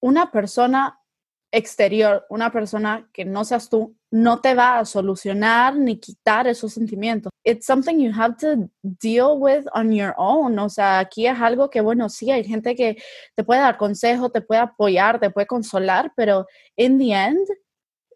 una 0.00 0.30
persona 0.30 0.98
exterior, 1.52 2.24
una 2.30 2.50
persona 2.50 3.08
que 3.12 3.26
no 3.26 3.44
seas 3.44 3.68
tú, 3.68 3.94
no 4.10 4.40
te 4.40 4.54
va 4.54 4.78
a 4.78 4.84
solucionar 4.86 5.76
ni 5.76 5.98
quitar 5.98 6.46
esos 6.46 6.72
sentimientos. 6.72 7.30
It's 7.44 7.66
something 7.66 7.98
you 7.98 8.10
have 8.12 8.36
to 8.38 8.70
deal 8.82 9.38
with 9.38 9.66
on 9.74 9.92
your 9.92 10.14
own. 10.16 10.58
O 10.58 10.68
sea, 10.70 10.98
aquí 10.98 11.26
es 11.26 11.38
algo 11.38 11.68
que, 11.68 11.82
bueno, 11.82 12.08
sí, 12.08 12.30
hay 12.30 12.42
gente 12.42 12.74
que 12.74 12.96
te 13.36 13.44
puede 13.44 13.60
dar 13.60 13.76
consejo, 13.76 14.30
te 14.30 14.40
puede 14.40 14.62
apoyar, 14.62 15.20
te 15.20 15.30
puede 15.30 15.46
consolar, 15.46 16.12
pero 16.16 16.46
in 16.76 16.98
the 16.98 17.12
end, 17.12 17.46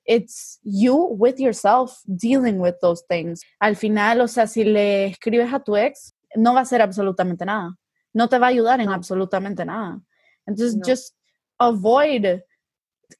it's 0.06 0.58
you 0.62 0.94
with 0.94 1.36
yourself 1.38 2.00
dealing 2.06 2.58
with 2.58 2.76
those 2.80 3.04
things. 3.08 3.42
Al 3.60 3.76
final, 3.76 4.22
o 4.22 4.28
sea, 4.28 4.46
si 4.46 4.64
le 4.64 5.06
escribes 5.06 5.52
a 5.52 5.60
tu 5.60 5.76
ex, 5.76 6.14
no 6.34 6.54
va 6.54 6.60
a 6.60 6.62
hacer 6.62 6.80
absolutamente 6.80 7.44
nada. 7.44 7.76
No 8.14 8.28
te 8.28 8.38
va 8.38 8.46
a 8.46 8.50
ayudar 8.50 8.80
en 8.80 8.88
absolutamente 8.88 9.64
nada. 9.64 10.00
Entonces, 10.46 10.80
just 10.82 11.14
avoid 11.58 12.40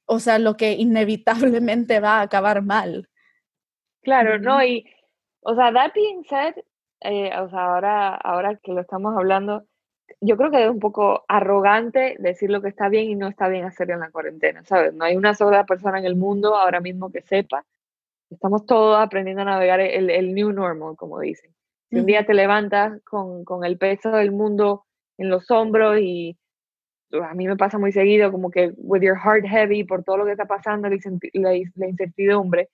o 0.05 0.19
sea, 0.19 0.39
lo 0.39 0.55
que 0.55 0.73
inevitablemente 0.73 1.99
va 1.99 2.19
a 2.19 2.21
acabar 2.21 2.61
mal. 2.61 3.09
Claro, 4.01 4.39
no, 4.39 4.63
y, 4.63 4.85
o 5.41 5.55
sea, 5.55 5.71
that 5.73 5.91
being 5.93 6.23
said, 6.29 6.55
eh, 7.01 7.31
o 7.39 7.49
sea, 7.49 7.73
ahora, 7.73 8.15
ahora 8.15 8.55
que 8.57 8.71
lo 8.73 8.81
estamos 8.81 9.15
hablando, 9.17 9.65
yo 10.21 10.37
creo 10.37 10.51
que 10.51 10.63
es 10.63 10.69
un 10.69 10.79
poco 10.79 11.25
arrogante 11.27 12.15
decir 12.19 12.49
lo 12.49 12.61
que 12.61 12.69
está 12.69 12.89
bien 12.89 13.09
y 13.09 13.15
no 13.15 13.27
está 13.27 13.47
bien 13.49 13.65
hacer 13.65 13.91
en 13.91 13.99
la 13.99 14.11
cuarentena, 14.11 14.63
¿sabes? 14.63 14.93
No 14.93 15.03
hay 15.03 15.15
una 15.15 15.33
sola 15.33 15.65
persona 15.65 15.99
en 15.99 16.05
el 16.05 16.15
mundo 16.15 16.55
ahora 16.55 16.79
mismo 16.79 17.11
que 17.11 17.21
sepa. 17.21 17.65
Estamos 18.29 18.65
todos 18.65 18.97
aprendiendo 18.99 19.41
a 19.43 19.45
navegar 19.45 19.79
el, 19.79 20.09
el 20.09 20.33
new 20.33 20.51
normal, 20.51 20.95
como 20.95 21.19
dicen. 21.19 21.53
Si 21.89 21.97
un 21.99 22.05
día 22.05 22.25
te 22.25 22.33
levantas 22.33 23.01
con, 23.03 23.45
con 23.45 23.63
el 23.63 23.77
peso 23.77 24.11
del 24.11 24.31
mundo 24.31 24.85
en 25.17 25.29
los 25.29 25.49
hombros 25.51 25.99
y 25.99 26.37
a 27.11 27.33
mí 27.33 27.47
me 27.47 27.55
pasa 27.55 27.77
muy 27.77 27.91
seguido, 27.91 28.31
como 28.31 28.51
que 28.51 28.73
with 28.77 29.01
your 29.01 29.17
heart 29.17 29.45
heavy 29.45 29.83
por 29.83 30.03
todo 30.03 30.17
lo 30.17 30.25
que 30.25 30.31
está 30.31 30.45
pasando, 30.45 30.89
la, 30.89 31.55
incertidumbre, 31.87 32.69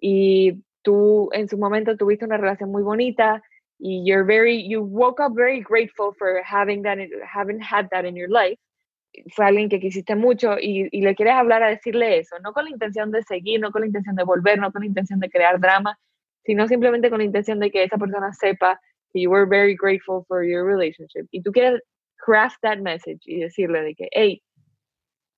y 0.00 0.62
tú 0.82 1.30
en 1.32 1.48
su 1.48 1.58
momento 1.58 1.96
tuviste 1.96 2.24
una 2.24 2.36
relación 2.36 2.70
muy 2.70 2.82
bonita 2.82 3.42
y 3.78 4.04
you're 4.04 4.24
very, 4.24 4.68
you 4.68 4.82
woke 4.82 5.20
up 5.22 5.34
very 5.34 5.62
grateful 5.62 6.14
for 6.18 6.42
having 6.44 6.82
that, 6.82 6.98
having 7.24 7.58
had 7.60 7.88
that 7.90 8.04
in 8.04 8.14
your 8.14 8.28
life. 8.28 8.58
Fue 9.34 9.44
alguien 9.44 9.68
que 9.68 9.80
quisiste 9.80 10.14
mucho 10.14 10.56
y, 10.58 10.88
y 10.92 11.00
le 11.00 11.14
quieres 11.14 11.34
hablar 11.34 11.62
a 11.62 11.68
decirle 11.68 12.18
eso, 12.18 12.36
no 12.44 12.52
con 12.52 12.64
la 12.64 12.70
intención 12.70 13.10
de 13.10 13.22
seguir, 13.22 13.60
no 13.60 13.72
con 13.72 13.80
la 13.80 13.86
intención 13.86 14.14
de 14.14 14.24
volver, 14.24 14.58
no 14.58 14.70
con 14.70 14.82
la 14.82 14.86
intención 14.86 15.18
de 15.18 15.28
crear 15.28 15.58
drama, 15.58 15.98
sino 16.44 16.68
simplemente 16.68 17.10
con 17.10 17.18
la 17.18 17.24
intención 17.24 17.58
de 17.58 17.70
que 17.70 17.82
esa 17.82 17.98
persona 17.98 18.32
sepa 18.32 18.80
que 19.12 19.20
you 19.20 19.30
were 19.30 19.46
very 19.46 19.74
grateful 19.74 20.24
for 20.28 20.44
your 20.44 20.64
relationship. 20.64 21.26
Y 21.32 21.42
tú 21.42 21.50
quieres 21.50 21.82
craft 22.20 22.58
that 22.62 22.80
message 22.80 23.22
y 23.26 23.40
decirle 23.40 23.82
de 23.82 23.94
que, 23.94 24.08
hey, 24.12 24.40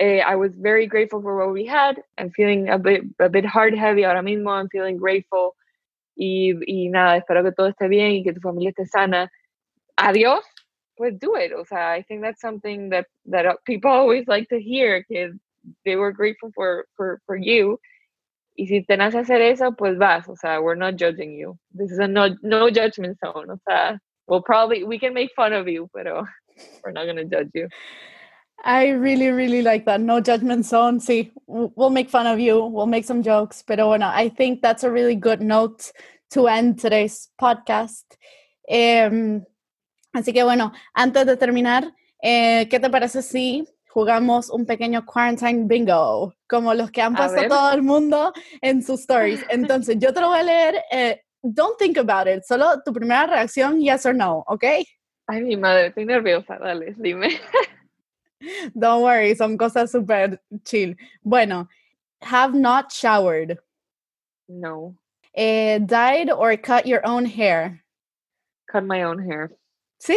eh, 0.01 0.21
I 0.21 0.37
was 0.37 0.55
very 0.57 0.87
grateful 0.87 1.23
for 1.23 1.37
what 1.37 1.53
we 1.53 1.65
had. 1.65 2.03
I'm 2.19 2.31
feeling 2.31 2.69
a 2.69 2.79
bit, 2.79 3.03
a 3.21 3.29
bit 3.29 3.45
hard 3.45 3.75
heavy 3.75 4.05
ahora 4.05 4.23
mismo. 4.23 4.51
I'm 4.51 4.69
feeling 4.69 4.97
grateful. 4.97 5.55
Y, 6.17 6.55
y 6.67 6.89
nada, 6.89 7.19
espero 7.19 7.43
que 7.43 7.53
todo 7.53 7.69
esté 7.69 7.89
bien 7.89 8.13
y 8.13 8.23
que 8.25 8.33
tu 8.33 8.41
familia 8.41 8.73
esté 8.73 8.87
sana. 8.87 9.31
Adiós. 9.99 10.43
Pues 10.97 11.19
do 11.19 11.37
it. 11.37 11.53
O 11.53 11.65
sea, 11.65 11.93
I 11.93 12.03
think 12.03 12.23
that's 12.23 12.41
something 12.41 12.91
that, 12.91 13.07
that 13.27 13.47
uh, 13.47 13.55
people 13.65 13.91
always 13.91 14.27
like 14.27 14.49
to 14.49 14.61
hear, 14.61 15.05
que 15.05 15.39
they 15.85 15.97
were 15.97 16.13
grateful 16.13 16.51
for, 16.55 16.87
for, 16.97 17.21
for 17.27 17.37
you. 17.37 17.79
Y 18.59 18.67
si 18.67 18.83
te 18.83 18.97
nace 18.97 19.15
hacer 19.15 19.41
eso, 19.41 19.73
pues 19.73 19.97
vas. 19.97 20.29
O 20.29 20.35
sea, 20.35 20.61
we're 20.61 20.75
not 20.75 20.97
judging 20.97 21.33
you. 21.33 21.57
This 21.73 21.91
is 21.91 21.99
a 21.99 22.09
no, 22.09 22.37
no 22.43 22.71
judgment 22.71 23.19
zone. 23.25 23.51
O 23.51 23.59
sea, 23.69 23.99
we'll 24.27 24.43
probably, 24.43 24.85
we 24.85 24.99
can 24.99 25.15
make 25.15 25.31
fun 25.35 25.53
of 25.53 25.67
you, 25.69 25.89
pero 25.95 26.27
we're 26.85 26.93
not 26.93 27.05
going 27.05 27.17
to 27.17 27.25
judge 27.25 27.51
you. 27.55 27.69
I 28.65 28.91
really, 28.91 29.31
really 29.31 29.63
like 29.63 29.85
that. 29.87 30.01
No 30.01 30.21
judgment 30.21 30.65
zone. 30.65 31.01
See, 31.01 31.33
we'll 31.47 31.91
make 31.91 32.09
fun 32.09 32.27
of 32.27 32.39
you. 32.39 32.65
We'll 32.65 32.87
make 32.87 33.05
some 33.05 33.23
jokes. 33.23 33.63
But 33.67 33.81
bueno, 33.81 34.07
I 34.07 34.29
think 34.29 34.63
that's 34.63 34.85
a 34.85 34.91
really 34.91 35.17
good 35.17 35.41
note 35.41 35.91
to 36.31 36.47
end 36.47 36.79
today's 36.79 37.29
podcast. 37.41 38.05
Em, 38.69 39.45
así 40.15 40.33
que 40.33 40.45
bueno, 40.45 40.73
antes 40.95 41.27
de 41.27 41.37
terminar, 41.37 41.93
eh, 42.23 42.69
¿qué 42.71 42.79
te 42.79 42.89
parece 42.89 43.23
si 43.23 43.67
jugamos 43.89 44.49
un 44.49 44.65
pequeño 44.65 45.05
quarantine 45.05 45.67
bingo, 45.67 46.33
como 46.49 46.73
los 46.73 46.91
que 46.93 47.03
han 47.03 47.17
puesto 47.17 47.49
todo 47.49 47.73
el 47.73 47.83
mundo 47.83 48.33
en 48.61 48.83
sus 48.83 49.01
stories? 49.01 49.45
Entonces, 49.51 49.97
yo 49.99 50.13
te 50.13 50.21
lo 50.21 50.29
voy 50.29 50.39
a 50.39 50.43
leer. 50.45 50.85
Eh, 50.93 51.21
don't 51.43 51.77
think 51.79 51.99
about 51.99 52.29
it, 52.29 52.45
solo 52.45 52.81
tu 52.85 52.93
primera 52.93 53.27
reacción, 53.27 53.81
yes 53.81 54.07
or 54.07 54.15
no, 54.15 54.45
¿ok? 54.47 54.65
Ay, 55.29 55.41
mi 55.41 55.57
madre, 55.57 55.89
estoy 55.91 56.05
nerviosa, 56.05 56.59
dale, 56.59 56.95
dime. 57.01 57.29
Don't 58.79 59.03
worry, 59.03 59.35
son 59.35 59.57
cosas 59.57 59.93
súper 59.93 60.39
chill. 60.65 60.95
Bueno, 61.25 61.69
have 62.23 62.55
not 62.55 62.93
showered. 62.93 63.59
No. 64.49 64.97
Uh, 65.37 65.79
dyed 65.79 66.31
or 66.31 66.57
cut 66.57 66.87
your 66.87 67.07
own 67.07 67.25
hair. 67.25 67.83
Cut 68.71 68.85
my 68.85 69.03
own 69.03 69.19
hair. 69.19 69.53
Sí. 70.01 70.17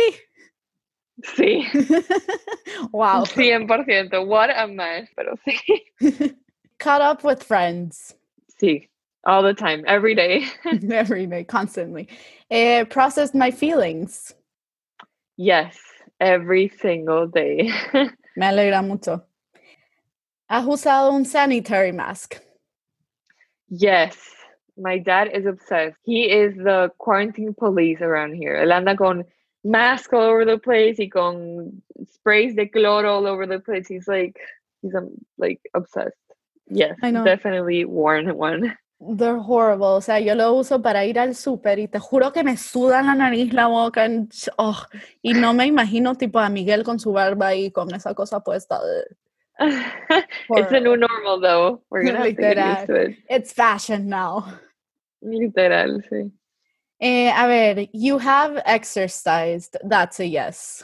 Sí. 1.24 1.64
wow. 2.92 3.24
100%. 3.26 4.28
What 4.28 4.50
a 4.50 4.68
mess, 4.68 5.08
pero 5.16 5.36
sí. 5.48 6.36
Cut 6.80 7.02
up 7.02 7.24
with 7.24 7.44
friends. 7.44 8.16
Sí. 8.62 8.90
All 9.24 9.44
the 9.44 9.54
time. 9.54 9.84
Every 9.88 10.16
day. 10.16 10.46
Every 10.92 11.26
day. 11.26 11.44
Constantly. 11.44 12.08
Uh, 12.52 12.86
processed 12.86 13.36
my 13.36 13.52
feelings. 13.52 14.34
Yes. 15.38 15.78
Every 16.20 16.70
single 16.80 17.28
day. 17.28 17.72
Me 18.36 18.46
alegra 18.46 18.82
mucho. 18.82 19.24
¿Has 20.48 20.66
usado 20.66 21.12
un 21.12 21.26
sanitary 21.26 21.92
mask? 21.92 22.36
Yes. 23.70 24.18
My 24.78 25.00
dad 25.00 25.30
is 25.34 25.46
obsessed. 25.46 25.98
He 26.04 26.30
is 26.30 26.56
the 26.56 26.92
quarantine 26.98 27.54
police 27.54 28.02
around 28.02 28.36
here. 28.36 28.56
Él 28.56 28.72
anda 28.72 28.96
con 28.96 29.24
mask 29.64 30.14
all 30.14 30.22
over 30.22 30.46
the 30.46 30.58
place 30.58 31.00
y 31.00 31.10
con 31.10 31.82
sprays 32.14 32.56
de 32.56 32.68
cloro 32.68 33.10
all 33.10 33.28
over 33.28 33.48
the 33.48 33.60
place. 33.60 33.88
He's 33.88 34.08
like, 34.08 34.38
he's 34.82 34.94
um, 34.94 35.10
like 35.38 35.60
obsessed. 35.74 36.14
Yes, 36.70 36.96
definitely 37.02 37.86
worn 37.86 38.36
one. 38.36 38.76
They're 39.00 39.40
horrible. 39.40 39.88
O 39.88 40.02
sea, 40.02 40.20
yo 40.20 40.36
lo 40.36 40.54
uso 40.54 40.82
para 40.82 41.06
ir 41.06 41.20
al 41.20 41.36
súper 41.36 41.80
y 41.80 41.88
te 41.88 42.00
juro 42.00 42.32
que 42.32 42.44
me 42.44 42.58
suda 42.58 43.02
la 43.02 43.14
nariz, 43.14 43.54
la 43.54 43.68
boca. 43.68 44.08
oh, 44.58 44.82
y 45.22 45.34
no 45.34 45.54
me 45.54 45.66
imagino 45.66 46.16
tipo 46.16 46.40
a 46.40 46.50
Miguel 46.50 46.84
con 46.84 47.00
su 47.00 47.12
barba 47.12 47.54
y 47.56 47.72
con 47.72 47.94
esa 47.94 48.14
cosa 48.14 48.40
puesta. 48.40 48.80
it's 49.60 50.72
a 50.72 50.80
new 50.80 50.98
normal 50.98 51.40
though. 51.40 51.82
We're 51.90 52.04
gonna 52.04 52.20
have 52.20 52.36
to 52.36 52.42
get 52.42 52.58
used 52.58 52.88
to 52.88 52.96
it. 52.96 53.18
It's 53.30 53.54
fashion 53.54 54.08
now. 54.08 54.46
Literal, 55.22 56.02
sí. 56.10 56.32
Eh, 57.00 57.30
a 57.30 57.48
ver, 57.48 57.88
you 57.94 58.18
have 58.18 58.62
exercised. 58.66 59.78
That's 59.84 60.20
a 60.20 60.26
yes. 60.26 60.84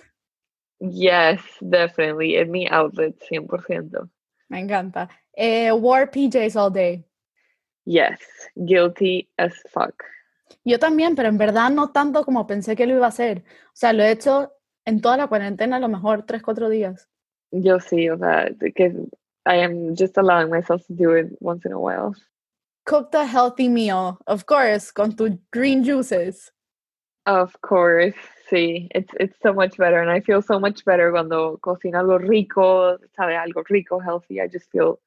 Yes, 0.79 1.41
definitely. 1.61 2.37
En 2.37 2.51
mi 2.51 2.67
outlet, 2.67 3.15
100%. 3.31 4.09
Me 4.49 4.59
encanta. 4.59 5.09
Eh, 5.37 5.71
wore 5.71 6.07
PJs 6.07 6.55
all 6.55 6.71
day. 6.71 7.05
Yes, 7.85 8.19
guilty 8.55 9.29
as 9.37 9.53
fuck. 9.71 10.03
Yo 10.63 10.77
también, 10.77 11.15
pero 11.15 11.29
en 11.29 11.37
verdad 11.37 11.71
no 11.71 11.91
tanto 11.91 12.23
como 12.23 12.45
pensé 12.45 12.75
que 12.75 12.85
lo 12.85 12.95
iba 12.95 13.05
a 13.05 13.09
hacer. 13.09 13.43
O 13.67 13.75
sea, 13.75 13.93
lo 13.93 14.03
he 14.03 14.11
hecho 14.11 14.53
en 14.85 15.01
toda 15.01 15.17
la 15.17 15.27
cuarentena, 15.27 15.77
a 15.77 15.79
lo 15.79 15.87
mejor 15.87 16.23
tres, 16.23 16.43
cuatro 16.43 16.69
días. 16.69 17.09
Yo 17.51 17.79
sí, 17.79 18.09
o 18.09 18.17
sea, 18.17 18.49
que 18.75 18.93
I 19.45 19.63
am 19.63 19.95
just 19.95 20.17
allowing 20.17 20.49
myself 20.49 20.85
to 20.87 20.93
do 20.93 21.15
it 21.15 21.35
once 21.39 21.65
in 21.65 21.73
a 21.73 21.79
while. 21.79 22.13
Cooked 22.85 23.15
a 23.15 23.25
healthy 23.25 23.69
meal, 23.69 24.19
of 24.27 24.45
course, 24.45 24.91
con 24.91 25.15
tus 25.15 25.31
green 25.51 25.83
juices. 25.83 26.51
Of 27.25 27.53
course, 27.61 28.15
sí. 28.49 28.87
It's, 28.95 29.13
it's 29.19 29.37
so 29.41 29.53
much 29.53 29.77
better, 29.77 30.01
and 30.01 30.09
I 30.09 30.21
feel 30.21 30.41
so 30.41 30.59
much 30.59 30.83
better 30.85 31.11
cuando 31.11 31.57
cocino 31.57 31.99
algo 31.99 32.19
rico, 32.19 32.97
sabe, 33.15 33.35
algo 33.35 33.63
rico, 33.69 33.99
healthy. 33.99 34.41
I 34.41 34.47
just 34.47 34.71
feel 34.71 34.99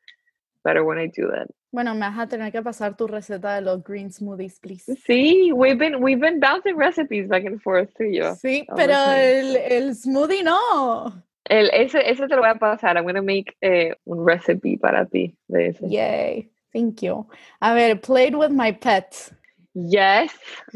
better 0.64 0.85
when 0.85 0.98
I 0.98 1.07
do 1.07 1.31
that. 1.31 1.48
Bueno, 1.72 1.94
me 1.94 2.00
vas 2.00 2.18
a 2.18 2.27
tener 2.27 2.50
que 2.50 2.62
pasar 2.62 2.96
tu 2.96 3.07
receta 3.07 3.55
de 3.55 3.61
los 3.61 3.83
green 3.83 4.11
smoothies, 4.11 4.61
please. 4.61 4.87
Sí, 5.07 5.53
we've 5.53 5.79
been, 5.79 6.00
we've 6.00 6.20
been 6.20 6.40
bouncing 6.40 6.77
recipes 6.77 7.29
back 7.29 7.44
and 7.44 7.61
forth 7.62 7.92
to 7.98 8.05
you. 8.05 8.35
Sí, 8.37 8.66
pero 8.74 8.94
el, 8.94 9.57
el 9.57 9.94
smoothie 9.94 10.42
no. 10.42 11.12
El, 11.44 11.70
ese, 11.72 11.98
ese 12.09 12.27
te 12.27 12.35
lo 12.35 12.42
voy 12.42 12.50
a 12.50 12.55
pasar. 12.55 12.96
I'm 12.96 13.03
going 13.05 13.16
to 13.16 13.22
make 13.22 13.55
eh, 13.61 13.94
un 14.07 14.24
recipe 14.24 14.79
para 14.79 15.05
ti 15.07 15.37
de 15.48 15.68
ese. 15.68 15.83
Yay, 15.88 16.48
thank 16.72 17.03
you. 17.03 17.27
A 17.61 17.74
ver, 17.74 17.96
played 17.96 18.35
with 18.35 18.50
my 18.50 18.72
pet. 18.72 19.31
Yes, 19.74 20.31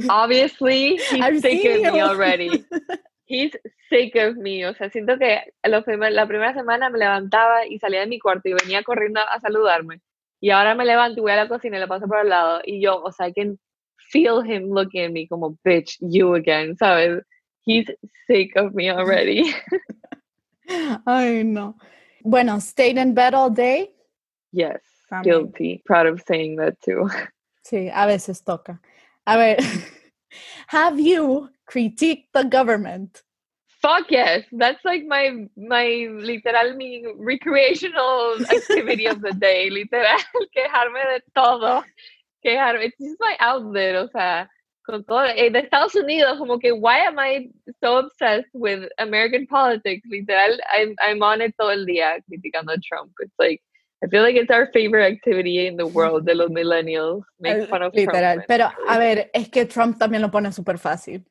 obviously, 0.09 0.97
he's 1.11 1.41
sick 1.41 1.87
of 1.87 1.93
me 1.93 2.01
already. 2.01 2.65
He's 3.29 3.53
sick 3.91 4.17
of 4.17 4.37
me. 4.37 4.67
O 4.67 4.75
sea, 4.75 4.89
siento 4.91 5.19
que 5.19 5.53
la 5.63 6.27
primera 6.27 6.55
semana 6.55 6.89
me 6.89 6.99
levantaba 6.99 7.67
y 7.67 7.79
salía 7.79 8.01
de 8.01 8.07
mi 8.07 8.19
cuarto 8.19 8.49
y 8.49 8.55
venía 8.55 8.83
corriendo 8.83 9.21
a 9.21 9.39
saludarme. 9.39 10.01
Y 10.41 10.51
ahora 10.51 10.75
me 10.75 10.85
levanto 10.85 11.21
y 11.21 11.23
voy 11.23 11.33
a 11.33 11.37
la 11.37 11.49
cocina 11.49 11.77
y 11.77 11.81
le 11.81 11.89
paso 11.89 12.07
por 12.07 12.19
al 12.19 12.29
lado. 12.29 12.61
Y 12.65 12.81
yo, 12.81 13.03
o 13.03 13.13
sea, 13.13 13.29
I 13.29 13.33
can 13.33 13.59
feel 14.11 14.43
him 14.43 14.71
looking 14.71 15.05
at 15.05 15.13
me 15.13 15.27
como, 15.27 15.59
bitch, 15.65 15.99
you 16.01 16.35
again, 16.35 16.77
¿sabes? 16.77 17.23
He's 17.67 17.87
sick 18.27 18.57
of 18.57 18.73
me 18.73 18.91
already. 18.91 19.53
Ay, 21.07 21.45
no. 21.45 21.77
Bueno, 22.25 22.61
stayed 22.61 22.99
in 22.99 23.15
bed 23.15 23.35
all 23.35 23.51
day? 23.51 23.91
Yes, 24.53 24.81
guilty. 25.23 25.83
Proud 25.85 26.07
of 26.07 26.23
saying 26.27 26.57
that 26.57 26.81
too. 26.81 27.09
Sí, 27.63 27.91
a 27.93 28.07
veces 28.07 28.43
toca. 28.43 28.81
A 29.27 29.37
ver, 29.37 29.59
have 30.69 31.01
you 31.01 31.49
critiqued 31.71 32.27
the 32.35 32.45
government? 32.45 33.23
Fuck 33.81 34.11
yes. 34.11 34.45
That's 34.53 34.85
like 34.85 35.05
my 35.07 35.47
my 35.57 36.09
literal 36.11 36.75
mi 36.77 37.05
recreational 37.17 38.37
activity 38.51 39.07
of 39.07 39.21
the 39.23 39.33
day. 39.33 39.71
Literal, 39.71 40.19
quejarme 40.57 41.03
de 41.13 41.21
todo. 41.35 41.85
Quejarme. 42.45 42.85
It's 42.85 42.99
just 42.99 43.17
my 43.21 43.37
outlet, 43.41 43.95
o 43.97 44.09
sea, 44.13 44.49
con 44.85 45.05
todo. 45.05 45.33
Eh, 45.37 45.51
de 45.51 45.61
Estados 45.61 45.95
Unidos, 45.95 46.39
como 46.39 46.59
que, 46.59 46.73
why 46.73 46.99
am 46.99 47.19
I 47.19 47.49
so 47.83 47.99
obsessed 47.99 48.51
with 48.53 48.89
American 48.99 49.47
politics? 49.47 50.03
Literal, 50.11 50.59
I'm, 50.71 50.95
I'm 51.01 51.23
on 51.23 51.41
it 51.41 51.55
todo 51.59 51.71
el 51.71 51.87
día 51.87 52.21
criticando 52.29 52.73
a 52.73 52.81
Trump. 52.81 53.13
It's 53.21 53.33
like, 53.39 53.63
I 54.03 54.07
feel 54.07 54.23
like 54.23 54.37
it's 54.37 54.51
our 54.51 54.71
favorite 54.73 55.05
activity 55.05 55.67
in 55.67 55.77
the 55.77 55.87
world 55.87 56.25
de 56.25 56.35
los 56.35 56.51
millennials. 56.51 57.23
Make 57.41 57.69
fun 57.69 57.83
of 57.83 57.93
Literal. 57.95 58.35
Trump. 58.35 58.47
Pero, 58.47 58.71
a 58.87 58.99
ver, 58.99 59.31
es 59.35 59.49
que 59.49 59.65
Trump 59.65 59.99
también 59.99 60.23
lo 60.23 60.31
pone 60.31 60.53
súper 60.53 60.79
fácil. 60.79 61.25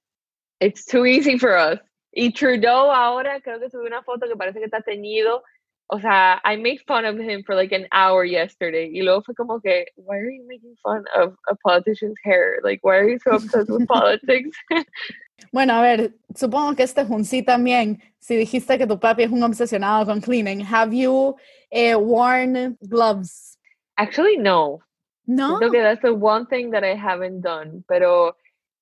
It's 0.59 0.85
too 0.85 1.05
easy 1.05 1.37
for 1.37 1.55
us. 1.55 1.79
Y 2.13 2.31
Trudeau 2.31 2.91
ahora 2.91 3.39
creo 3.41 3.59
que 3.59 3.69
subió 3.69 3.87
una 3.87 4.03
foto 4.03 4.27
que 4.27 4.35
parece 4.35 4.59
que 4.59 4.65
está 4.65 4.81
teñido. 4.81 5.43
O 5.89 5.99
sea, 6.01 6.41
I 6.43 6.57
made 6.57 6.79
fun 6.85 7.05
of 7.05 7.17
him 7.17 7.43
for 7.45 7.55
like 7.55 7.73
an 7.73 7.87
hour 7.93 8.25
yesterday. 8.25 8.89
Y 8.93 9.01
luego 9.01 9.21
fue 9.21 9.35
como 9.35 9.61
que, 9.61 9.85
why 9.95 10.17
are 10.17 10.29
you 10.29 10.45
making 10.45 10.75
fun 10.83 11.05
of 11.15 11.35
a 11.49 11.55
politician's 11.63 12.17
hair? 12.25 12.59
Like, 12.63 12.81
why 12.83 12.97
are 12.97 13.07
you 13.07 13.19
so 13.23 13.35
obsessed 13.35 13.69
with 13.69 13.87
politics? 13.87 14.57
Bueno, 15.53 15.75
a 15.75 15.81
ver, 15.81 16.15
supongo 16.35 16.75
que 16.75 16.83
este 16.83 17.01
es 17.01 17.09
un 17.09 17.23
sí 17.23 17.43
también. 17.43 18.01
Si 18.19 18.35
dijiste 18.35 18.77
que 18.77 18.87
tu 18.87 18.99
papi 18.99 19.23
es 19.23 19.31
un 19.31 19.43
obsesionado 19.43 20.05
con 20.05 20.19
cleaning, 20.19 20.61
have 20.61 20.93
you 20.93 21.37
uh, 21.73 21.99
worn 21.99 22.77
gloves? 22.87 23.57
Actually, 23.97 24.37
no. 24.37 24.81
No. 25.25 25.59
Creo 25.59 25.71
que 25.71 25.81
that's 25.81 26.01
the 26.01 26.13
one 26.13 26.45
thing 26.47 26.71
that 26.71 26.83
I 26.83 26.95
haven't 26.95 27.41
done. 27.41 27.83
Pero 27.87 28.35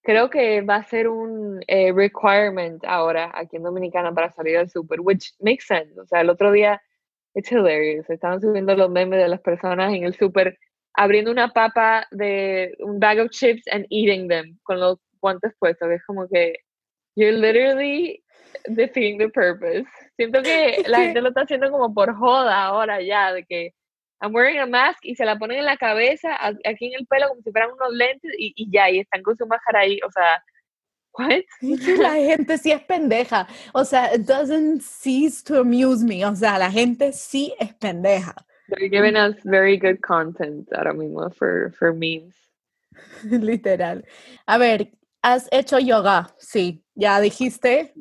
creo 0.03 0.29
que 0.29 0.61
va 0.61 0.77
a 0.77 0.83
ser 0.83 1.07
un 1.07 1.61
eh, 1.67 1.91
requirement 1.91 2.83
ahora 2.85 3.31
aquí 3.33 3.57
en 3.57 3.63
Dominicana 3.63 4.13
para 4.13 4.31
salir 4.31 4.57
al 4.57 4.69
super, 4.69 4.99
which 5.01 5.33
makes 5.39 5.65
sense. 5.65 5.97
O 5.99 6.05
sea, 6.05 6.21
el 6.21 6.29
otro 6.29 6.51
día, 6.51 6.79
it's 7.33 7.51
hilarious. 7.51 8.09
Estaban 8.09 8.41
subiendo 8.41 8.75
los 8.75 8.89
memes 8.89 9.19
de 9.19 9.27
las 9.27 9.41
personas 9.41 9.93
en 9.93 10.03
el 10.03 10.13
super 10.13 10.57
abriendo 10.97 11.31
una 11.31 11.49
papa 11.49 12.07
de 12.11 12.75
un 12.79 12.99
bag 12.99 13.19
of 13.19 13.29
chips 13.31 13.63
and 13.71 13.85
eating 13.89 14.27
them 14.27 14.57
con 14.63 14.79
los 14.79 14.99
guantes 15.21 15.53
puestos. 15.59 15.89
Es 15.91 16.03
como 16.05 16.27
que 16.27 16.55
you're 17.15 17.37
literally 17.37 18.23
defeating 18.67 19.17
the 19.17 19.29
purpose. 19.29 19.85
Siento 20.17 20.41
que 20.41 20.83
la 20.87 20.99
gente 20.99 21.21
lo 21.21 21.29
está 21.29 21.41
haciendo 21.41 21.71
como 21.71 21.93
por 21.93 22.15
joda 22.15 22.63
ahora 22.63 23.01
ya, 23.01 23.33
de 23.33 23.43
que 23.45 23.73
I'm 24.21 24.33
wearing 24.33 24.59
a 24.59 24.65
mask 24.65 24.99
y 25.03 25.15
se 25.15 25.25
la 25.25 25.37
ponen 25.37 25.59
en 25.59 25.65
la 25.65 25.77
cabeza, 25.77 26.37
aquí 26.65 26.87
en 26.87 26.93
el 26.99 27.05
pelo, 27.07 27.27
como 27.29 27.41
si 27.41 27.51
fueran 27.51 27.71
unos 27.71 27.93
lentes 27.93 28.31
y, 28.37 28.53
y 28.55 28.71
ya, 28.71 28.89
y 28.89 28.99
están 28.99 29.21
con 29.21 29.35
su 29.35 29.45
máscara 29.45 29.81
ahí, 29.81 29.99
o 30.05 30.11
sea, 30.11 30.43
what? 31.17 31.43
La 31.99 32.13
gente 32.13 32.57
sí 32.57 32.71
es 32.71 32.81
pendeja, 32.83 33.47
o 33.73 33.83
sea, 33.83 34.15
it 34.15 34.21
doesn't 34.21 34.81
cease 34.81 35.43
to 35.43 35.59
amuse 35.59 36.03
me, 36.03 36.25
o 36.25 36.35
sea, 36.35 36.57
la 36.57 36.71
gente 36.71 37.11
sí 37.11 37.53
es 37.59 37.73
pendeja. 37.73 38.33
They're 38.67 38.89
giving 38.89 39.15
us 39.15 39.35
very 39.43 39.77
good 39.77 40.01
content 40.01 40.71
ahora 40.73 40.93
mismo 40.93 41.29
for, 41.35 41.71
for 41.77 41.93
memes. 41.93 42.35
Literal. 43.23 44.03
A 44.47 44.57
ver, 44.57 44.91
¿has 45.21 45.47
hecho 45.51 45.77
yoga? 45.77 46.33
Sí, 46.39 46.83
ya 46.95 47.19
dijiste. 47.19 47.93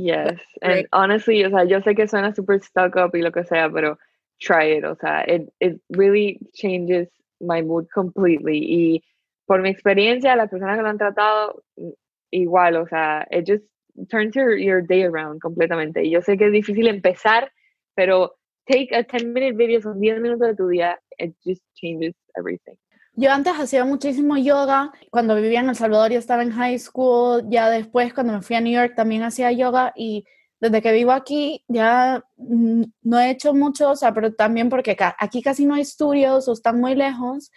Yes, 0.00 0.38
and 0.62 0.86
honestly, 0.92 1.44
o 1.44 1.50
sea, 1.50 1.64
yo 1.64 1.80
sé 1.80 1.96
que 1.96 2.06
suena 2.06 2.32
super 2.32 2.60
stuck 2.60 2.94
up 2.94 3.16
y 3.16 3.20
lo 3.20 3.32
que 3.32 3.42
sea, 3.42 3.68
pero 3.68 3.98
try 4.38 4.76
it, 4.76 4.84
o 4.84 4.94
sea, 4.94 5.24
it, 5.26 5.52
it 5.58 5.80
really 5.90 6.38
changes 6.54 7.08
my 7.40 7.62
mood 7.62 7.88
completely. 7.92 8.60
Y 8.60 9.02
por 9.46 9.60
mi 9.60 9.70
experiencia, 9.70 10.36
las 10.36 10.50
personas 10.50 10.76
que 10.76 10.82
lo 10.82 10.88
han 10.88 10.98
tratado, 10.98 11.64
mm, 11.76 11.90
igual, 12.30 12.76
o 12.76 12.86
sea, 12.86 13.26
it 13.32 13.44
just 13.44 13.64
turns 14.08 14.36
your, 14.36 14.56
your 14.56 14.82
day 14.82 15.02
around 15.02 15.40
completamente. 15.40 16.04
Y 16.04 16.10
yo 16.10 16.22
sé 16.22 16.38
que 16.38 16.46
es 16.46 16.52
difícil 16.52 16.86
empezar, 16.86 17.50
pero 17.96 18.36
take 18.66 18.94
a 18.94 19.02
10 19.02 19.24
minute 19.24 19.56
video, 19.56 19.80
son 19.80 19.98
10 19.98 20.20
minutos 20.20 20.46
de 20.46 20.54
tu 20.54 20.68
día, 20.68 20.96
it 21.18 21.34
just 21.44 21.64
changes 21.74 22.14
everything. 22.36 22.76
Yo 23.20 23.32
antes 23.32 23.52
hacía 23.54 23.84
muchísimo 23.84 24.36
yoga, 24.36 24.92
cuando 25.10 25.34
vivía 25.34 25.58
en 25.58 25.68
El 25.68 25.74
Salvador 25.74 26.12
y 26.12 26.14
estaba 26.14 26.42
en 26.42 26.52
high 26.52 26.78
school, 26.78 27.42
ya 27.48 27.68
después 27.68 28.14
cuando 28.14 28.32
me 28.34 28.42
fui 28.42 28.54
a 28.54 28.60
New 28.60 28.72
York 28.72 28.94
también 28.94 29.24
hacía 29.24 29.50
yoga. 29.50 29.92
Y 29.96 30.24
desde 30.60 30.80
que 30.80 30.92
vivo 30.92 31.10
aquí 31.10 31.64
ya 31.66 32.22
no 32.36 33.18
he 33.18 33.30
hecho 33.30 33.54
mucho, 33.54 33.90
o 33.90 33.96
sea, 33.96 34.14
pero 34.14 34.34
también 34.34 34.68
porque 34.68 34.96
aquí 35.18 35.42
casi 35.42 35.64
no 35.64 35.74
hay 35.74 35.82
estudios 35.82 36.46
o 36.46 36.52
están 36.52 36.80
muy 36.80 36.94
lejos, 36.94 37.50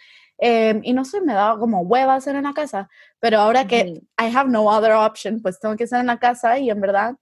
Em, 0.44 0.80
y 0.82 0.92
no 0.92 1.04
sé, 1.04 1.20
me 1.20 1.34
daba 1.34 1.56
como 1.56 1.82
hueva 1.82 2.16
hacer 2.16 2.34
en 2.34 2.42
la 2.42 2.52
casa, 2.52 2.90
pero 3.20 3.38
ahora 3.38 3.64
que 3.68 4.02
I 4.18 4.34
have 4.34 4.50
no 4.50 4.66
other 4.68 4.90
option, 4.90 5.40
pues 5.40 5.60
tengo 5.60 5.76
que 5.76 5.84
estar 5.84 6.00
en 6.00 6.08
la 6.08 6.18
casa 6.18 6.58
y 6.58 6.68
en 6.68 6.80
verdad 6.80 7.14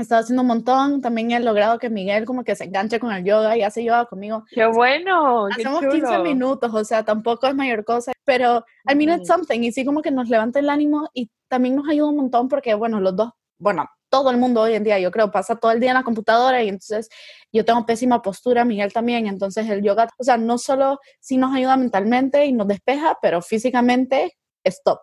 he 0.00 0.02
estado 0.02 0.22
haciendo 0.22 0.42
un 0.42 0.48
montón. 0.48 1.00
También 1.00 1.30
he 1.30 1.40
logrado 1.40 1.78
que 1.78 1.90
Miguel 1.90 2.24
como 2.24 2.44
que 2.44 2.56
se 2.56 2.64
enganche 2.64 2.98
con 2.98 3.12
el 3.12 3.24
yoga 3.24 3.56
y 3.56 3.62
hace 3.62 3.84
yoga 3.84 4.06
conmigo. 4.06 4.44
¡Qué 4.50 4.66
bueno! 4.66 5.46
Hacemos 5.46 5.80
15 5.86 6.18
minutos, 6.18 6.72
o 6.74 6.84
sea, 6.84 7.04
tampoco 7.04 7.46
es 7.46 7.54
mayor 7.54 7.84
cosa, 7.84 8.12
pero 8.24 8.64
I 8.90 8.94
mean 8.94 9.18
it's 9.18 9.28
something 9.28 9.60
y 9.60 9.72
sí 9.72 9.84
como 9.84 10.02
que 10.02 10.10
nos 10.10 10.28
levanta 10.28 10.58
el 10.58 10.70
ánimo 10.70 11.08
y 11.14 11.30
también 11.48 11.76
nos 11.76 11.88
ayuda 11.88 12.08
un 12.08 12.16
montón 12.16 12.48
porque, 12.48 12.74
bueno, 12.74 13.00
los 13.00 13.16
dos, 13.16 13.30
bueno, 13.58 13.88
todo 14.08 14.30
el 14.30 14.36
mundo 14.36 14.62
hoy 14.62 14.74
en 14.74 14.84
día, 14.84 14.98
yo 14.98 15.10
creo, 15.10 15.30
pasa 15.30 15.56
todo 15.56 15.70
el 15.70 15.80
día 15.80 15.90
en 15.90 15.96
la 15.96 16.02
computadora 16.02 16.62
y 16.62 16.68
entonces 16.68 17.08
yo 17.52 17.64
tengo 17.64 17.86
pésima 17.86 18.22
postura, 18.22 18.64
Miguel 18.64 18.92
también, 18.92 19.26
entonces 19.26 19.68
el 19.68 19.82
yoga, 19.82 20.08
o 20.18 20.24
sea, 20.24 20.36
no 20.36 20.58
solo 20.58 20.98
sí 21.20 21.36
nos 21.36 21.54
ayuda 21.54 21.76
mentalmente 21.76 22.44
y 22.46 22.52
nos 22.52 22.68
despeja, 22.68 23.18
pero 23.22 23.40
físicamente, 23.40 24.36
stop. 24.64 25.00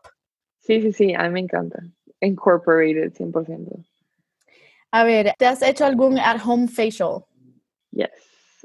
Sí, 0.60 0.82
sí, 0.82 0.92
sí, 0.92 1.14
a 1.14 1.24
mí 1.24 1.30
me 1.30 1.40
encanta. 1.40 1.80
Incorporated, 2.20 3.14
100%. 3.14 3.86
A 4.92 5.04
ver, 5.04 5.34
¿te 5.38 5.46
has 5.46 5.62
hecho 5.62 5.86
algún 5.86 6.18
at-home 6.18 6.68
facial? 6.68 7.26
Yes, 7.92 8.10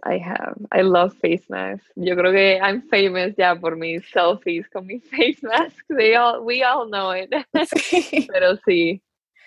I 0.04 0.18
have. 0.18 0.56
I 0.70 0.82
love 0.82 1.14
face 1.20 1.44
masks. 1.48 1.86
Yo 1.96 2.14
creo 2.14 2.32
que 2.32 2.58
I'm 2.60 2.82
famous 2.88 3.34
ya 3.36 3.54
por 3.56 3.76
mis 3.76 4.02
selfies 4.10 4.68
con 4.70 4.86
mis 4.86 5.02
face 5.10 5.42
masks. 5.42 5.84
They 5.88 6.14
all, 6.14 6.44
we 6.44 6.62
all 6.62 6.88
know 6.88 7.10
it. 7.10 7.30
Pero 8.32 8.56
sí, 8.66 9.00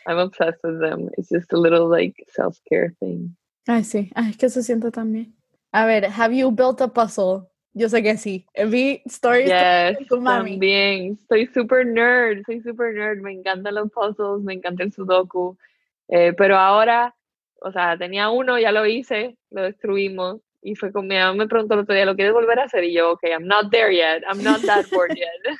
I'm 0.06 0.18
obsessed 0.18 0.60
with 0.64 0.80
them. 0.82 1.10
It's 1.18 1.30
just 1.30 1.54
a 1.54 1.58
little 1.58 1.88
like 1.88 2.16
self-care 2.30 2.94
thing. 3.00 3.36
Ay, 3.68 3.84
sí. 3.84 4.12
Ay, 4.16 4.32
es 4.32 4.38
que 4.38 4.50
se 4.50 4.62
siente 4.62 4.92
también. 4.92 5.34
A 5.72 5.86
ver, 5.86 6.10
have 6.10 6.34
you 6.34 6.52
built 6.52 6.82
a 6.82 6.88
puzzle? 6.88 7.50
Yo 7.74 7.90
sé 7.90 8.02
que 8.02 8.16
sí. 8.18 8.46
Vi 8.68 9.02
stories 9.08 9.50
yes, 9.50 9.98
con 9.98 10.08
tu 10.08 10.22
mami. 10.22 10.52
También. 10.52 11.18
Estoy 11.20 11.48
super 11.48 11.86
nerd. 11.86 12.44
Soy 12.46 12.62
super 12.62 12.94
nerd. 12.94 13.22
Me 13.22 13.34
encantan 13.34 13.76
los 13.76 13.92
puzzles. 13.92 14.44
Me 14.44 14.54
encanta 14.54 14.84
el 14.84 14.94
sudoku. 14.94 15.58
Eh, 16.08 16.34
pero 16.38 16.58
ahora, 16.58 17.16
o 17.62 17.72
sea, 17.72 17.98
tenía 17.98 18.30
uno, 18.30 18.60
ya 18.60 18.72
lo 18.72 18.86
hice, 18.86 19.38
lo 19.50 19.64
destruimos. 19.64 20.42
Y 20.62 20.76
fue 20.76 20.92
con 20.92 21.08
mi 21.08 21.16
mamá 21.16 21.34
me 21.34 21.48
preguntó 21.48 21.76
el 21.76 21.82
otro 21.82 21.94
día, 21.94 22.06
¿lo 22.06 22.16
quieres 22.16 22.34
volver 22.34 22.60
a 22.60 22.64
hacer? 22.64 22.84
Y 22.84 22.94
yo, 22.94 23.12
ok, 23.12 23.24
I'm 23.26 23.46
not 23.46 23.70
there 23.70 23.94
yet. 23.94 24.24
I'm 24.28 24.44
not 24.44 24.62
that 24.64 24.86
bored 24.92 25.16
yet. 25.16 25.58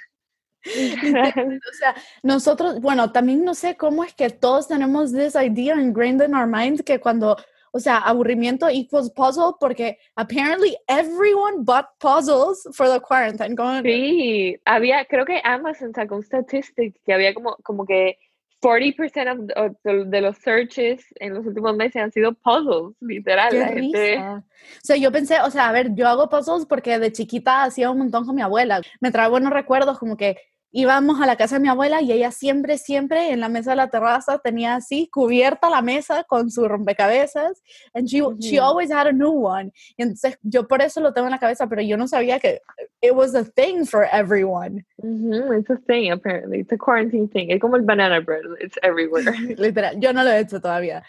o 0.66 1.74
sea, 1.78 1.96
nosotros, 2.24 2.82
bueno, 2.82 3.12
también 3.12 3.44
no 3.44 3.54
sé 3.54 3.78
cómo 3.78 4.04
es 4.04 4.16
que 4.16 4.32
todos 4.32 4.68
tenemos 4.68 5.14
this 5.14 5.36
idea 5.36 5.76
ingrained 5.76 6.24
in 6.24 6.34
our 6.34 6.48
mind 6.48 6.82
que 6.84 7.00
cuando, 7.00 7.38
o 7.72 7.80
sea, 7.80 7.98
aburrimiento 7.98 8.68
equals 8.68 9.12
puzzle 9.12 9.54
porque 9.60 10.00
apparently 10.16 10.76
everyone 10.88 11.64
bought 11.64 11.86
puzzles 12.00 12.68
for 12.74 12.90
the 12.90 13.00
quarantine. 13.00 13.56
Sí, 13.84 14.60
había, 14.66 15.06
creo 15.06 15.26
que 15.26 15.40
Amazon 15.44 15.94
sacó 15.94 16.16
un 16.16 16.24
statistic 16.24 16.96
que 17.06 17.14
había 17.14 17.36
como, 17.36 17.58
como 17.58 17.86
que 17.86 18.18
40% 18.66 19.54
of, 19.56 20.08
de 20.10 20.22
los 20.22 20.38
searches 20.38 21.06
en 21.20 21.36
los 21.36 21.46
últimos 21.46 21.76
meses 21.76 22.02
han 22.02 22.12
sido 22.12 22.34
puzzles, 22.34 22.96
literal. 23.00 23.54
O 23.56 24.42
sea, 24.82 24.98
yo 24.98 25.12
pensé, 25.12 25.40
o 25.42 25.52
sea, 25.52 25.70
a 25.70 25.72
ver, 25.72 25.94
yo 25.94 26.08
hago 26.08 26.30
puzzles 26.30 26.66
porque 26.66 26.98
de 26.98 27.12
chiquita 27.12 27.64
hacía 27.64 27.92
un 27.92 28.00
montón 28.00 28.26
con 28.26 28.36
mi 28.36 28.42
abuela. 28.42 28.82
Me 29.00 29.12
trae 29.12 29.30
buenos 29.30 29.54
recuerdos, 29.54 30.00
como 30.00 30.18
que 30.18 30.38
íbamos 30.78 31.22
a 31.22 31.26
la 31.26 31.38
casa 31.38 31.56
de 31.56 31.62
mi 31.62 31.70
abuela 31.70 32.02
y 32.02 32.12
ella 32.12 32.32
siempre, 32.32 32.78
siempre 32.78 33.32
en 33.32 33.40
la 33.40 33.48
mesa 33.48 33.70
de 33.70 33.78
la 33.78 33.88
terraza 33.90 34.40
tenía 34.40 34.76
así 34.76 35.08
cubierta 35.08 35.70
la 35.70 35.82
mesa 35.82 36.26
con 36.26 36.52
su 36.52 36.68
rompecabezas. 36.68 37.64
And 37.94 38.10
she, 38.10 38.22
she 38.42 38.60
always 38.60 38.92
had 38.92 39.08
a 39.08 39.14
new 39.14 39.32
one. 39.32 39.72
Y 39.96 40.04
entonces 40.04 40.38
yo 40.44 40.68
por 40.68 40.82
eso 40.82 41.00
lo 41.00 41.14
tengo 41.14 41.28
en 41.28 41.32
la 41.32 41.40
cabeza, 41.40 41.66
pero 41.68 41.82
yo 41.82 41.96
no 41.96 42.10
sabía 42.10 42.42
que 42.42 42.60
it 43.02 43.14
was 43.14 43.34
a 43.36 43.46
thing 43.46 43.86
for 43.86 44.06
everyone. 44.12 44.86
It's 45.02 45.70
a 45.70 45.78
thing, 45.88 46.12
apparently. 46.12 46.60
It's 46.60 46.74
a 46.74 46.78
quarantine 46.78 47.30
thing. 47.30 47.52
Es 47.52 47.62
como 47.62 47.78
el 47.78 47.84
banana 47.84 48.20
bread. 48.20 48.44
It's 48.60 48.78
everywhere. 48.84 49.32
Literal. 49.58 49.98
Yo 49.98 50.12
no 50.12 50.26
lo 50.26 50.32
he 50.32 50.40
hecho 50.40 50.60
todavía. 50.60 51.04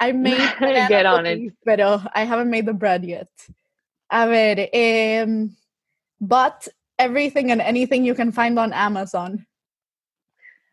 I 0.00 0.12
made 0.12 0.38
Get 0.88 1.04
on 1.04 1.26
it. 1.26 1.52
pero 1.66 2.00
I 2.14 2.24
haven't 2.24 2.48
made 2.48 2.64
the 2.64 2.72
bread 2.72 3.04
yet. 3.04 3.28
A 4.10 4.26
ver, 4.26 4.68
um, 4.72 5.54
but 6.18 6.66
everything 7.02 7.50
and 7.50 7.60
anything 7.60 8.04
you 8.04 8.14
can 8.14 8.30
find 8.32 8.58
on 8.58 8.72
Amazon? 8.72 9.46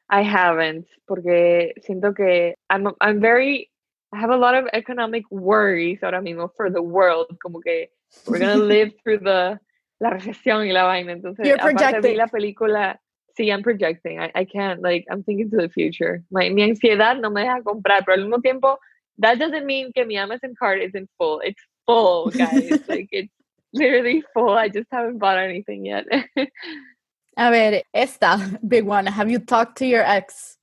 I 0.10 0.24
haven't, 0.24 0.88
porque 1.08 1.74
siento 1.86 2.16
que 2.16 2.56
I'm, 2.70 2.92
I'm 3.02 3.20
very, 3.20 3.70
I 4.14 4.20
have 4.20 4.32
a 4.32 4.38
lot 4.38 4.56
of 4.56 4.66
economic 4.74 5.24
worries 5.30 6.00
ahora 6.02 6.22
mismo 6.22 6.50
for 6.56 6.70
the 6.70 6.82
world, 6.82 7.28
como 7.42 7.60
que 7.60 7.90
we're 8.26 8.40
gonna 8.40 8.56
live 8.76 8.92
through 9.04 9.20
the, 9.20 9.60
la 10.00 10.10
recesión 10.10 10.66
y 10.68 10.74
la 10.74 10.84
vaina, 10.84 11.12
entonces, 11.12 11.46
You're 11.46 11.60
projecting. 11.60 12.18
la 12.18 12.28
película, 12.28 12.98
sí, 13.38 13.52
I'm 13.52 13.62
projecting, 13.62 14.20
I, 14.20 14.32
I 14.34 14.46
can't, 14.46 14.82
like, 14.82 15.06
I'm 15.12 15.24
thinking 15.24 15.50
to 15.52 15.58
the 15.58 15.70
future. 15.70 16.24
My, 16.32 16.50
mi 16.50 16.64
ansiedad 16.64 17.20
no 17.20 17.30
me 17.30 17.42
deja 17.42 17.62
comprar, 17.62 18.04
pero 18.06 18.18
al 18.18 18.28
mismo 18.28 18.42
tiempo, 18.42 18.80
that 19.20 19.38
doesn't 19.38 19.66
mean 19.66 19.92
que 19.94 20.06
mi 20.06 20.18
Amazon 20.18 20.56
card 20.58 20.82
isn't 20.82 21.10
full, 21.20 21.40
it's 21.44 21.62
full, 21.86 22.32
guys, 22.32 22.82
like, 22.88 23.10
it's 23.12 23.34
literally 23.74 24.24
full. 24.34 24.50
I 24.50 24.70
just 24.70 24.88
haven't 24.92 25.20
bought 25.20 25.38
anything 25.38 25.86
yet. 25.86 26.06
A 27.38 27.52
ver, 27.52 27.82
esta 27.94 28.60
big 28.68 28.86
one. 28.86 29.06
Have 29.06 29.32
you 29.32 29.40
talked 29.40 29.78
to 29.78 29.86
your 29.86 30.04
ex? 30.04 30.58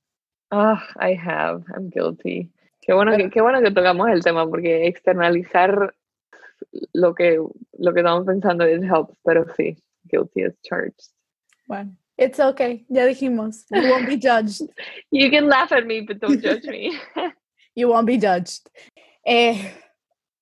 Oh, 0.51 0.79
I 0.97 1.13
have. 1.13 1.63
I'm 1.75 1.89
guilty. 1.89 2.51
Qué 2.85 2.93
bueno, 2.93 3.17
que, 3.17 3.29
qué 3.29 3.41
bueno 3.41 3.61
que 3.61 3.71
tocamos 3.71 4.09
el 4.09 4.21
tema 4.21 4.47
porque 4.47 4.87
externalizar 4.87 5.93
lo 6.93 7.13
que, 7.13 7.39
lo 7.77 7.93
que 7.93 7.99
estamos 7.99 8.25
pensando 8.25 8.63
es 8.63 8.81
helps, 8.83 9.17
pero 9.25 9.45
sí, 9.55 9.75
guilty 10.05 10.43
as 10.43 10.53
charged. 10.61 11.11
Bueno, 11.67 11.97
it's 12.17 12.39
okay. 12.39 12.85
Ya 12.89 13.05
dijimos. 13.05 13.65
You 13.71 13.89
won't 13.89 14.07
be 14.07 14.17
judged. 14.17 14.69
you 15.11 15.29
can 15.29 15.47
laugh 15.49 15.71
at 15.71 15.85
me, 15.85 16.01
but 16.01 16.19
don't 16.19 16.41
judge 16.41 16.63
me. 16.65 16.97
you 17.75 17.89
won't 17.89 18.07
be 18.07 18.17
judged. 18.17 18.69
Eh, 19.25 19.71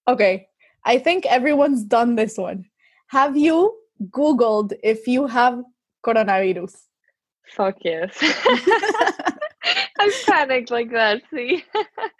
okay, 0.07 0.47
I 0.85 0.99
think 0.99 1.25
everyone's 1.25 1.83
done 1.83 2.15
this 2.15 2.37
one. 2.37 2.65
Have 3.07 3.35
you 3.35 3.75
Googled 4.09 4.73
if 4.83 5.07
you 5.07 5.27
have 5.27 5.63
coronavirus? 6.05 6.75
Fuck 7.55 7.77
yes. 7.83 8.11
I 9.97 10.11
panicked 10.25 10.71
like 10.71 10.91
that, 10.91 11.21
sí. 11.31 11.63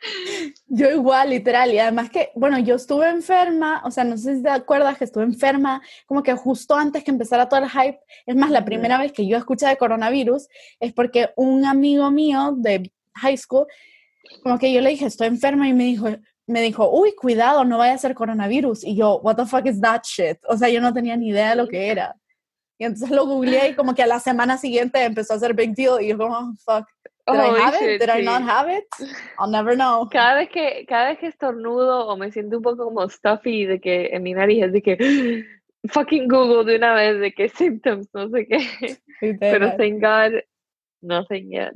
yo 0.67 0.89
igual, 0.89 1.29
literal. 1.29 1.71
Y 1.71 1.79
además 1.79 2.09
que, 2.09 2.29
bueno, 2.35 2.59
yo 2.59 2.75
estuve 2.75 3.09
enferma, 3.09 3.81
o 3.85 3.91
sea, 3.91 4.03
no 4.03 4.17
sé 4.17 4.37
si 4.37 4.43
te 4.43 4.49
acuerdas 4.49 4.97
que 4.97 5.03
estuve 5.05 5.23
enferma, 5.23 5.81
como 6.05 6.23
que 6.23 6.33
justo 6.33 6.75
antes 6.75 7.03
que 7.03 7.11
empezara 7.11 7.47
todo 7.47 7.61
el 7.61 7.69
hype. 7.69 7.99
Es 8.25 8.35
más, 8.35 8.49
la 8.51 8.65
primera 8.65 8.97
vez 8.97 9.11
que 9.11 9.27
yo 9.27 9.37
escuché 9.37 9.67
de 9.67 9.77
coronavirus 9.77 10.47
es 10.79 10.93
porque 10.93 11.29
un 11.35 11.65
amigo 11.65 12.09
mío 12.11 12.53
de 12.57 12.91
high 13.15 13.37
school, 13.37 13.67
como 14.41 14.57
que 14.57 14.73
yo 14.73 14.81
le 14.81 14.91
dije, 14.91 15.05
estoy 15.05 15.27
enferma, 15.27 15.67
y 15.67 15.73
me 15.73 15.83
dijo, 15.85 16.07
me 16.47 16.61
dijo, 16.61 16.89
uy, 16.89 17.13
cuidado, 17.15 17.65
no 17.65 17.77
vaya 17.77 17.93
a 17.93 17.97
ser 17.97 18.13
coronavirus. 18.13 18.83
Y 18.83 18.95
yo, 18.95 19.19
what 19.19 19.35
the 19.35 19.45
fuck 19.45 19.65
is 19.65 19.81
that 19.81 20.03
shit? 20.03 20.37
O 20.47 20.57
sea, 20.57 20.69
yo 20.69 20.81
no 20.81 20.93
tenía 20.93 21.17
ni 21.17 21.29
idea 21.29 21.51
de 21.51 21.55
lo 21.55 21.67
que 21.67 21.87
era. 21.87 22.15
Y 22.77 22.85
entonces 22.85 23.09
lo 23.09 23.25
googleé 23.25 23.69
y 23.69 23.75
como 23.75 23.95
que 23.95 24.03
a 24.03 24.07
la 24.07 24.19
semana 24.19 24.57
siguiente 24.57 25.03
empezó 25.03 25.33
a 25.33 25.37
hacer 25.37 25.53
big 25.53 25.73
deal 25.73 26.01
y 26.01 26.09
yo 26.09 26.17
como, 26.17 26.35
oh, 26.35 26.53
fuck. 26.65 26.87
Did 27.27 27.39
I 27.39 27.59
have 27.59 27.75
it? 27.81 27.99
Did 27.99 28.09
I 28.09 28.21
not 28.23 28.43
have 28.43 28.69
it? 28.69 28.85
I'll 29.39 29.49
never 29.49 29.75
know. 29.75 30.07
Cada 30.11 30.35
vez 30.35 30.49
que, 30.49 30.85
cada 30.87 31.09
vez 31.09 31.17
que 31.17 31.27
estornudo 31.27 32.07
o 32.07 32.15
me 32.17 32.31
siento 32.31 32.57
un 32.57 32.63
poco 32.63 32.85
como 32.85 33.09
stuffy 33.09 33.65
de 33.65 33.79
que 33.79 34.09
en 34.13 34.21
mi 34.21 34.33
nariz 34.33 34.65
es 34.65 34.73
de 34.73 34.81
que 34.83 34.97
fucking 35.89 36.27
Google 36.27 36.65
de 36.65 36.77
una 36.77 36.93
vez 36.93 37.19
de 37.19 37.33
que 37.33 37.49
symptoms, 37.57 38.09
no 38.13 38.29
sé 38.29 38.45
qué. 38.45 38.97
Pero 39.39 39.75
thank 39.75 40.01
God, 40.01 40.39
nothing 41.01 41.49
yet. 41.49 41.73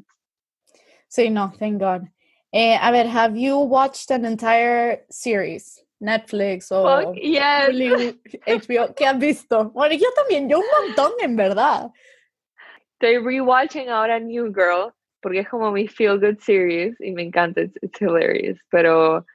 Sí, 1.07 1.31
no, 1.31 1.51
thank 1.57 1.81
God. 1.81 2.07
Eh, 2.51 2.77
a 2.81 2.91
ver, 2.91 3.07
have 3.07 3.37
you 3.37 3.57
watched 3.59 4.11
an 4.11 4.25
entire 4.25 5.05
series? 5.09 5.83
Netflix 6.01 6.71
o 6.71 6.83
Fuck, 6.83 7.17
yes. 7.21 8.15
HBO, 8.47 8.95
¿qué 8.95 9.05
has 9.05 9.19
visto? 9.19 9.69
Bueno, 9.71 9.95
yo 9.95 10.07
también, 10.15 10.47
yo 10.47 10.59
un 10.59 10.65
montón 10.85 11.11
en 11.19 11.35
verdad. 11.35 11.91
Estoy 12.93 13.17
rewatching 13.17 13.89
ahora 13.89 14.19
New 14.19 14.53
Girl 14.53 14.93
porque 15.21 15.39
es 15.39 15.49
como 15.49 15.71
mi 15.71 15.87
feel 15.87 16.17
good 16.17 16.39
series 16.39 16.95
y 16.99 17.11
me 17.11 17.23
encanta, 17.23 17.61
it's, 17.61 17.77
it's 17.81 18.01
hilarious, 18.01 18.57
pero 18.71 19.25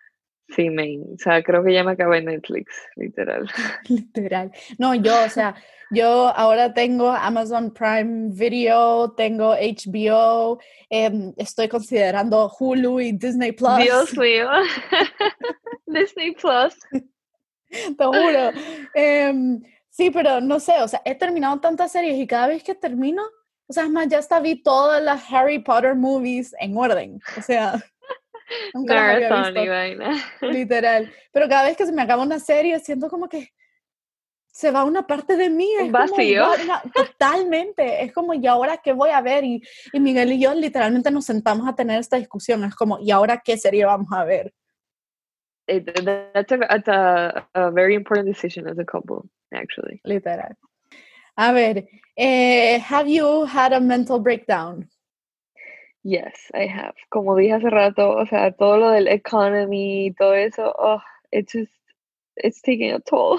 sí, 0.51 0.71
main, 0.71 1.05
o 1.15 1.19
sea, 1.19 1.43
creo 1.43 1.63
que 1.63 1.73
ya 1.73 1.85
me 1.85 1.93
acabé 1.93 2.23
Netflix, 2.23 2.73
literal. 2.97 3.49
literal. 3.89 4.51
No, 4.79 4.95
yo, 4.95 5.13
o 5.25 5.29
sea, 5.29 5.55
Yo 5.91 6.29
ahora 6.35 6.73
tengo 6.73 7.11
Amazon 7.11 7.73
Prime 7.73 8.31
Video, 8.33 9.13
tengo 9.13 9.55
HBO, 9.55 10.59
em, 10.89 11.33
estoy 11.37 11.69
considerando 11.69 12.51
Hulu 12.59 13.01
y 13.01 13.13
Disney 13.13 13.53
Plus. 13.53 13.79
Dios 13.79 14.17
mío. 14.17 14.49
Disney 15.87 16.33
Plus. 16.33 16.75
Te 17.71 18.05
juro. 18.05 18.51
Em, 18.95 19.61
sí, 19.91 20.11
pero 20.11 20.41
no 20.41 20.61
sé, 20.61 20.81
o 20.81 20.89
sea, 20.89 21.03
he 21.05 21.15
terminado 21.15 21.61
tantas 21.61 21.93
series 21.93 22.17
y 22.19 22.27
cada 22.27 22.49
vez 22.49 22.63
que 22.63 22.75
termino, 22.75 23.23
o 23.67 23.73
sea, 23.73 23.85
es 23.85 23.91
más, 23.91 24.09
ya 24.09 24.19
hasta 24.19 24.41
vi 24.41 24.63
todas 24.63 25.03
las 25.03 25.23
Harry 25.31 25.59
Potter 25.59 25.95
movies 25.95 26.55
en 26.61 26.77
orden. 26.77 27.21
O 27.39 27.43
sea, 27.43 27.75
nunca 28.75 29.15
había 29.15 29.43
visto. 29.43 29.71
vaina. 29.71 30.25
Literal. 30.41 31.13
Pero 31.33 31.49
cada 31.49 31.65
vez 31.65 31.77
que 31.77 31.87
se 31.87 31.93
me 31.93 32.03
acaba 32.03 32.23
una 32.23 32.39
serie, 32.39 32.79
siento 32.81 33.09
como 33.09 33.29
que 33.29 33.51
se 34.55 34.71
va 34.71 34.85
una 34.85 35.05
parte 35.05 35.37
de 35.37 35.51
mí. 35.51 35.69
Es 35.81 35.91
vacío. 35.91 36.47
Como, 36.47 36.65
no, 36.65 36.81
totalmente. 36.95 38.05
Es 38.05 38.13
como, 38.13 38.35
¿y 38.35 38.47
ahora 38.47 38.77
qué 38.77 38.93
voy 38.93 39.11
a 39.11 39.21
ver? 39.21 39.43
Y, 39.43 39.61
y 39.93 39.99
Miguel 39.99 40.33
y 40.33 40.39
yo 40.39 40.55
literalmente 40.55 41.11
nos 41.11 41.25
sentamos 41.25 41.67
a 41.67 41.75
tener 41.75 41.99
esta 41.99 42.19
discusión. 42.19 42.63
Es 42.63 42.77
como, 42.77 43.01
¿y 43.01 43.11
ahora 43.11 43.43
qué 43.45 43.59
serie 43.59 43.85
vamos 43.85 44.13
a 44.13 44.23
ver? 44.23 44.55
It, 45.67 45.87
that's 46.33 46.53
a, 46.53 46.59
that's 46.59 46.89
a, 46.89 47.49
a 47.55 47.71
very 47.71 47.97
important 47.97 48.29
decision 48.29 48.69
as 48.69 48.79
a 48.79 48.85
couple, 48.85 49.29
actually. 49.53 50.01
Literal. 50.05 50.57
A 51.37 51.51
ver, 51.51 51.89
eh, 52.17 52.79
have 52.79 53.09
you 53.09 53.47
had 53.47 53.73
a 53.73 53.81
mental 53.81 54.21
breakdown? 54.21 54.89
Yes, 56.05 56.49
I 56.55 56.69
have. 56.69 56.95
Como 57.09 57.35
dije 57.35 57.55
hace 57.55 57.71
rato, 57.71 58.11
o 58.11 58.27
sea, 58.27 58.53
todo 58.53 58.77
lo 58.77 58.91
del 58.91 59.09
economy, 59.09 60.15
todo 60.17 60.35
eso, 60.35 60.73
oh, 60.79 61.03
it's 61.33 61.53
just, 61.53 61.73
it's 62.37 62.61
taking 62.63 62.93
a 62.93 63.01
toll. 63.01 63.39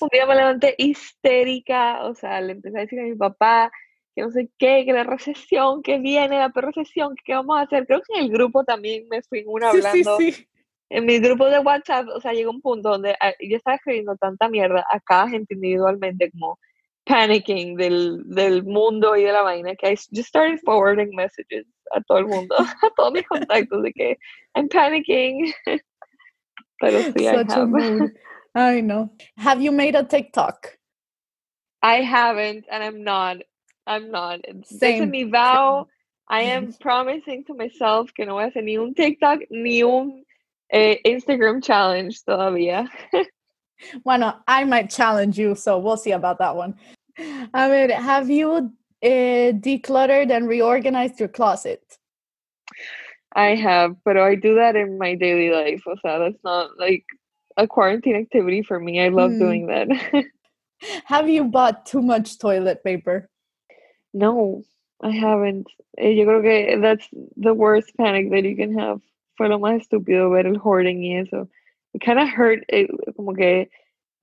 Un 0.00 0.08
día 0.12 0.26
me 0.26 0.34
levanté 0.34 0.74
histérica, 0.78 2.04
o 2.04 2.14
sea, 2.14 2.40
le 2.40 2.52
empecé 2.52 2.78
a 2.78 2.80
decir 2.82 3.00
a 3.00 3.04
mi 3.04 3.14
papá 3.14 3.70
que 4.14 4.22
no 4.22 4.30
sé 4.30 4.50
qué, 4.58 4.84
que 4.84 4.92
la 4.92 5.04
recesión, 5.04 5.82
que 5.82 5.98
viene 5.98 6.36
la 6.36 6.52
recesión, 6.54 7.14
que 7.16 7.22
qué 7.24 7.34
vamos 7.34 7.56
a 7.58 7.62
hacer. 7.62 7.86
Creo 7.86 8.02
que 8.02 8.18
en 8.18 8.24
el 8.24 8.30
grupo 8.30 8.64
también 8.64 9.06
me 9.08 9.22
fui 9.22 9.44
una 9.46 9.70
Sí, 9.70 9.78
hablando. 9.78 10.18
sí, 10.18 10.32
sí. 10.32 10.46
En 10.90 11.06
mi 11.06 11.18
grupo 11.18 11.46
de 11.46 11.58
WhatsApp, 11.60 12.06
o 12.14 12.20
sea, 12.20 12.34
llegó 12.34 12.50
un 12.50 12.60
punto 12.60 12.90
donde 12.90 13.16
ah, 13.20 13.32
yo 13.40 13.56
estaba 13.56 13.76
escribiendo 13.76 14.14
tanta 14.16 14.48
mierda 14.50 14.84
a 14.90 15.00
cada 15.00 15.28
gente 15.28 15.54
individualmente, 15.54 16.30
como 16.30 16.58
panicking 17.04 17.76
del, 17.76 18.22
del 18.26 18.62
mundo 18.64 19.16
y 19.16 19.22
de 19.22 19.32
la 19.32 19.42
vaina, 19.42 19.74
que 19.74 19.92
I 19.92 19.96
just 19.96 20.28
started 20.28 20.60
forwarding 20.64 21.14
messages 21.16 21.66
a 21.92 22.02
todo 22.02 22.18
el 22.18 22.26
mundo, 22.26 22.54
a 22.82 22.90
todos 22.94 23.12
mis 23.12 23.26
contactos, 23.26 23.82
de 23.82 23.92
que 23.92 24.18
I'm 24.54 24.68
panicking. 24.68 25.52
Pero 26.82 27.00
sí, 27.12 27.28
I 27.28 27.36
Such 27.36 27.56
a 27.56 27.66
mood. 27.66 28.12
I 28.54 28.80
know. 28.80 29.10
Have 29.38 29.62
you 29.62 29.70
made 29.70 29.94
a 29.94 30.02
TikTok? 30.02 30.76
I 31.80 32.02
haven't, 32.02 32.66
and 32.70 32.82
I'm 32.82 33.04
not. 33.04 33.38
I'm 33.86 34.10
not. 34.10 34.40
Ese 34.44 34.78
Same, 34.78 35.10
mi 35.10 35.24
vow. 35.24 35.86
I 36.28 36.42
am 36.42 36.72
promising 36.80 37.44
to 37.44 37.54
myself 37.54 38.10
que 38.14 38.26
no 38.26 38.34
voy 38.34 38.44
a 38.44 38.50
hacer 38.50 38.64
ni 38.64 38.78
un 38.78 38.94
TikTok 38.94 39.50
ni 39.50 39.82
un 39.82 40.24
eh, 40.72 40.98
Instagram 41.06 41.62
challenge 41.62 42.22
todavía. 42.24 42.88
Bueno, 44.04 44.38
I 44.46 44.62
might 44.62 44.90
challenge 44.90 45.36
you, 45.36 45.56
so 45.56 45.76
we'll 45.76 45.96
see 45.96 46.12
about 46.12 46.38
that 46.38 46.54
one. 46.54 46.76
I 47.18 47.68
mean, 47.68 47.90
have 47.90 48.30
you 48.30 48.72
uh, 49.02 49.52
decluttered 49.58 50.30
and 50.30 50.46
reorganized 50.46 51.18
your 51.18 51.28
closet? 51.28 51.82
I 53.34 53.54
have, 53.54 53.96
but 54.04 54.16
I 54.16 54.34
do 54.34 54.56
that 54.56 54.76
in 54.76 54.98
my 54.98 55.14
daily 55.14 55.50
life. 55.50 55.82
So 55.84 55.94
that's 56.04 56.42
not 56.44 56.78
like 56.78 57.04
a 57.56 57.66
quarantine 57.66 58.16
activity 58.16 58.62
for 58.62 58.78
me. 58.78 59.00
I 59.00 59.08
love 59.08 59.32
Mm. 59.32 59.38
doing 59.38 59.66
that. 59.68 59.88
Have 61.04 61.28
you 61.28 61.44
bought 61.44 61.86
too 61.86 62.02
much 62.02 62.38
toilet 62.38 62.82
paper? 62.84 63.28
no, 64.14 64.62
I 65.02 65.10
haven't. 65.10 65.66
Eh, 65.98 66.10
Yo 66.10 66.26
creo 66.26 66.42
que 66.42 66.80
that's 66.80 67.08
the 67.36 67.54
worst 67.54 67.96
panic 67.96 68.30
that 68.30 68.44
you 68.44 68.56
can 68.56 68.76
have. 68.78 69.00
Fue 69.36 69.48
lo 69.48 69.58
más 69.58 69.80
estúpido 69.88 70.30
ver 70.30 70.46
el 70.46 70.58
hoarding 70.58 71.02
y 71.02 71.18
eso. 71.20 71.48
It 71.94 72.02
kind 72.02 72.18
of 72.18 72.28
hurt, 72.28 72.60
it, 72.68 72.90
como 73.16 73.32
que 73.34 73.68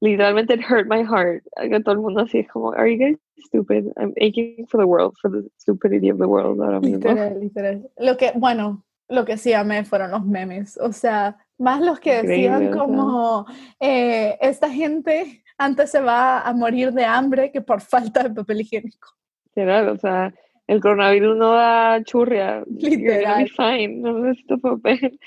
literalmente 0.04 0.52
it 0.52 0.62
hurt 0.62 0.88
my 0.88 1.02
heart. 1.04 1.44
Todo 1.58 1.92
el 1.94 2.02
mundo 2.02 2.22
así 2.24 2.40
es 2.40 2.48
como, 2.52 2.72
are 2.76 2.88
you 2.88 2.98
guys 2.98 3.18
stupid? 3.48 3.92
I'm 3.98 4.14
aching 4.22 4.68
for 4.70 4.78
the 4.78 4.88
world, 4.88 5.16
for 5.22 5.30
the 5.30 5.50
stupidity 5.58 6.10
of 6.10 6.18
the 6.20 6.28
world 6.28 6.60
ahora 6.62 6.80
mismo. 6.80 7.04
Literal, 7.04 7.40
literal. 7.40 7.92
Lo 8.00 8.16
que, 8.16 8.32
bueno, 8.36 8.84
lo 9.10 9.26
que 9.26 9.38
sí 9.38 9.54
amé 9.54 9.84
fueron 9.84 10.12
los 10.12 10.26
memes. 10.26 10.78
O 10.78 10.94
sea, 10.94 11.38
más 11.58 11.82
los 11.82 12.00
que 12.00 12.22
decían 12.22 12.64
Increíble, 12.64 12.78
como 12.78 13.46
eh, 13.80 14.38
esta 14.40 14.70
gente 14.70 15.44
antes 15.58 15.92
se 15.92 16.00
va 16.00 16.42
a 16.42 16.54
morir 16.54 16.94
de 16.94 17.04
hambre 17.04 17.52
que 17.52 17.62
por 17.62 17.82
falta 17.82 18.24
de 18.24 18.30
papel 18.30 18.62
higiénico. 18.62 19.10
Literal, 19.56 19.90
o 19.90 19.98
sea, 19.98 20.34
el 20.68 20.80
coronavirus 20.80 21.36
no 21.36 21.54
da 21.54 22.02
churria. 22.04 22.64
Literal. 22.68 23.50
fine. 23.50 23.98
No 23.98 24.20
necesito 24.20 24.58
papel. 24.60 25.20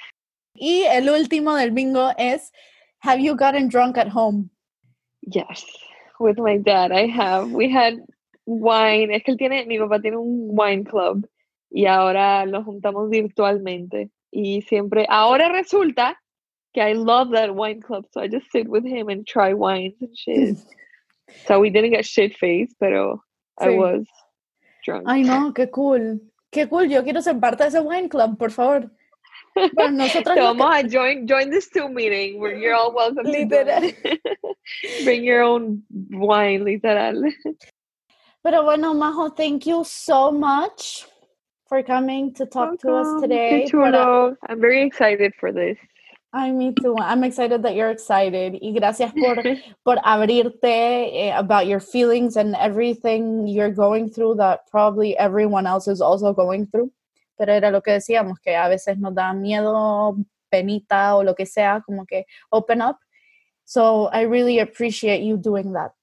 Y 0.55 0.83
el 0.85 1.11
último 1.11 1.55
del 1.57 1.73
bingo 1.73 2.11
es 2.17 2.53
Have 3.01 3.21
you 3.21 3.35
gotten 3.35 3.69
drunk 3.69 3.99
at 3.99 4.09
home? 4.09 4.49
Yes, 5.23 5.67
with 6.21 6.39
my 6.39 6.59
dad, 6.59 6.93
I 6.93 7.09
have. 7.09 7.51
We 7.53 7.69
had 7.69 7.95
wine. 8.47 9.13
Es 9.13 9.25
que 9.25 9.33
él 9.33 9.39
tiene, 9.39 9.67
mi 9.67 9.79
papá 9.79 10.01
tiene 10.01 10.17
un 10.17 10.51
wine 10.53 10.85
club 10.85 11.27
y 11.73 11.87
ahora 11.87 12.45
lo 12.47 12.63
juntamos 12.63 13.09
virtualmente. 13.11 14.11
Y 14.31 14.63
siempre, 14.63 15.07
ahora 15.09 15.49
resulta 15.49 16.19
que 16.73 16.81
I 16.81 16.95
love 16.95 17.31
that 17.33 17.51
wine 17.55 17.81
club, 17.81 18.07
so 18.13 18.21
I 18.23 18.29
just 18.29 18.51
sit 18.51 18.67
with 18.69 18.85
him 18.85 19.09
and 19.09 19.27
try 19.27 19.53
wines 19.55 19.95
and 20.01 20.15
shit. 20.17 20.57
so 21.47 21.61
we 21.61 21.71
didn't 21.71 21.91
get 21.93 22.05
shit 22.05 22.37
faced, 22.39 22.77
pero 22.79 23.23
I 23.59 23.69
Sí. 23.69 23.77
was 23.79 24.07
drunk. 24.85 25.05
Ay, 25.07 25.23
no, 25.23 25.53
qué 25.53 25.71
cool. 25.71 26.21
Qué 26.51 26.69
cool. 26.69 26.89
Yo 26.89 27.03
quiero 27.03 27.21
ser 27.23 27.39
parte 27.41 27.63
de 27.65 27.69
ese 27.69 27.81
wine 27.81 28.09
club, 28.09 28.37
por 28.39 28.51
favor. 28.51 28.91
Bueno, 29.75 29.91
nosotros 30.05 30.35
So 30.35 30.43
lo 30.43 30.53
que- 30.55 30.59
vamos 30.63 30.75
a 30.75 30.83
join 30.89 31.27
join 31.29 31.51
this 31.51 31.69
Zoom 31.73 31.93
meeting 31.95 32.39
where 32.41 32.57
you're 32.57 32.75
all 32.75 32.93
welcome 32.95 33.25
Literal. 33.31 33.83
Bring 35.05 35.25
your 35.25 35.43
own 35.43 35.83
wine, 36.11 36.65
literal. 36.65 37.23
Pero 38.43 38.65
bueno, 38.65 38.95
Majo, 38.95 39.31
thank 39.35 39.67
you 39.67 39.85
so 39.85 40.33
much 40.33 41.07
for 41.73 41.83
coming 41.83 42.35
to 42.35 42.45
talk 42.45 42.79
to 42.81 42.93
us 42.93 43.23
today. 43.23 43.65
Para- 43.65 43.93
chulo. 43.93 44.37
I'm 44.47 44.61
very 44.61 44.83
excited 44.83 45.33
for 45.41 45.53
this. 45.53 45.79
Ay, 46.35 46.53
me 46.53 46.75
too. 46.75 46.95
I'm 46.99 47.25
excited 47.25 47.63
that 47.63 47.75
you're 47.75 47.89
excited. 47.89 48.59
Y 48.61 48.75
gracias 48.79 49.11
por, 49.15 49.37
por 49.87 49.97
abrirte 50.05 50.69
eh, 50.69 51.33
about 51.35 51.67
your 51.67 51.81
feelings 51.81 52.37
and 52.37 52.55
everything 52.57 53.47
you're 53.49 53.71
going 53.71 54.11
through 54.11 54.35
that 54.35 54.69
probably 54.71 55.17
everyone 55.17 55.67
else 55.67 55.89
is 55.89 56.03
also 56.03 56.35
going 56.35 56.67
through. 56.67 56.93
Pero 57.39 57.55
era 57.55 57.71
lo 57.71 57.81
que 57.81 57.95
decíamos, 57.95 58.37
que 58.45 58.55
a 58.55 58.69
veces 58.69 58.99
nos 58.99 59.15
da 59.15 59.33
miedo, 59.33 60.23
penita 60.53 61.17
o 61.17 61.23
lo 61.23 61.33
que 61.33 61.47
sea, 61.47 61.81
como 61.87 62.05
que 62.05 62.27
open 62.53 62.83
up. 62.83 62.99
So 63.65 64.09
I 64.13 64.23
really 64.23 64.59
appreciate 64.59 65.23
you 65.23 65.39
doing 65.39 65.73
that. 65.73 65.95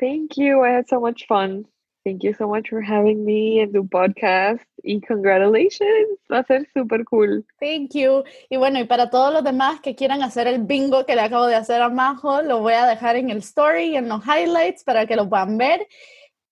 Thank 0.00 0.38
you. 0.38 0.62
I 0.62 0.70
had 0.70 0.88
so 0.88 1.00
much 1.00 1.26
fun. 1.26 1.66
Thank 2.08 2.24
you 2.24 2.32
so 2.32 2.48
much 2.48 2.70
for 2.70 2.80
having 2.80 3.22
me 3.26 3.60
en 3.60 3.70
tu 3.70 3.86
podcast. 3.86 4.64
Y 4.82 4.98
congratulations. 5.02 6.18
Va 6.32 6.38
a 6.38 6.44
ser 6.44 6.66
súper 6.72 7.04
cool. 7.04 7.44
Thank 7.60 7.90
you. 7.92 8.24
Y 8.48 8.56
bueno, 8.56 8.80
y 8.80 8.84
para 8.84 9.10
todos 9.10 9.30
los 9.30 9.44
demás 9.44 9.80
que 9.82 9.94
quieran 9.94 10.22
hacer 10.22 10.46
el 10.46 10.64
bingo 10.64 11.04
que 11.04 11.14
le 11.14 11.20
acabo 11.20 11.46
de 11.46 11.56
hacer 11.56 11.82
a 11.82 11.90
Majo, 11.90 12.40
lo 12.40 12.60
voy 12.60 12.72
a 12.72 12.86
dejar 12.86 13.16
en 13.16 13.28
el 13.28 13.38
story, 13.38 13.94
en 13.94 14.08
los 14.08 14.24
highlights 14.24 14.84
para 14.84 15.04
que 15.04 15.16
lo 15.16 15.28
puedan 15.28 15.58
ver. 15.58 15.86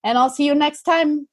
And 0.03 0.19
I'll 0.19 0.29
see 0.29 0.45
you 0.45 0.55
next 0.55 0.83
time. 0.83 1.27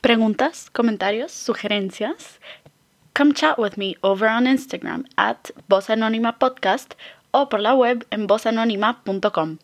Preguntas, 0.00 0.70
comentarios, 0.70 1.32
sugerencias? 1.32 2.40
Come 3.18 3.34
chat 3.34 3.58
with 3.58 3.76
me 3.76 3.96
over 4.04 4.28
on 4.28 4.46
Instagram 4.46 5.04
at 5.16 5.50
Voz 5.68 5.90
Anónima 5.90 6.38
Podcast 6.38 6.94
o 7.32 7.48
por 7.48 7.58
la 7.58 7.74
web 7.74 8.06
en 8.12 8.28
vozanónima.com. 8.28 9.58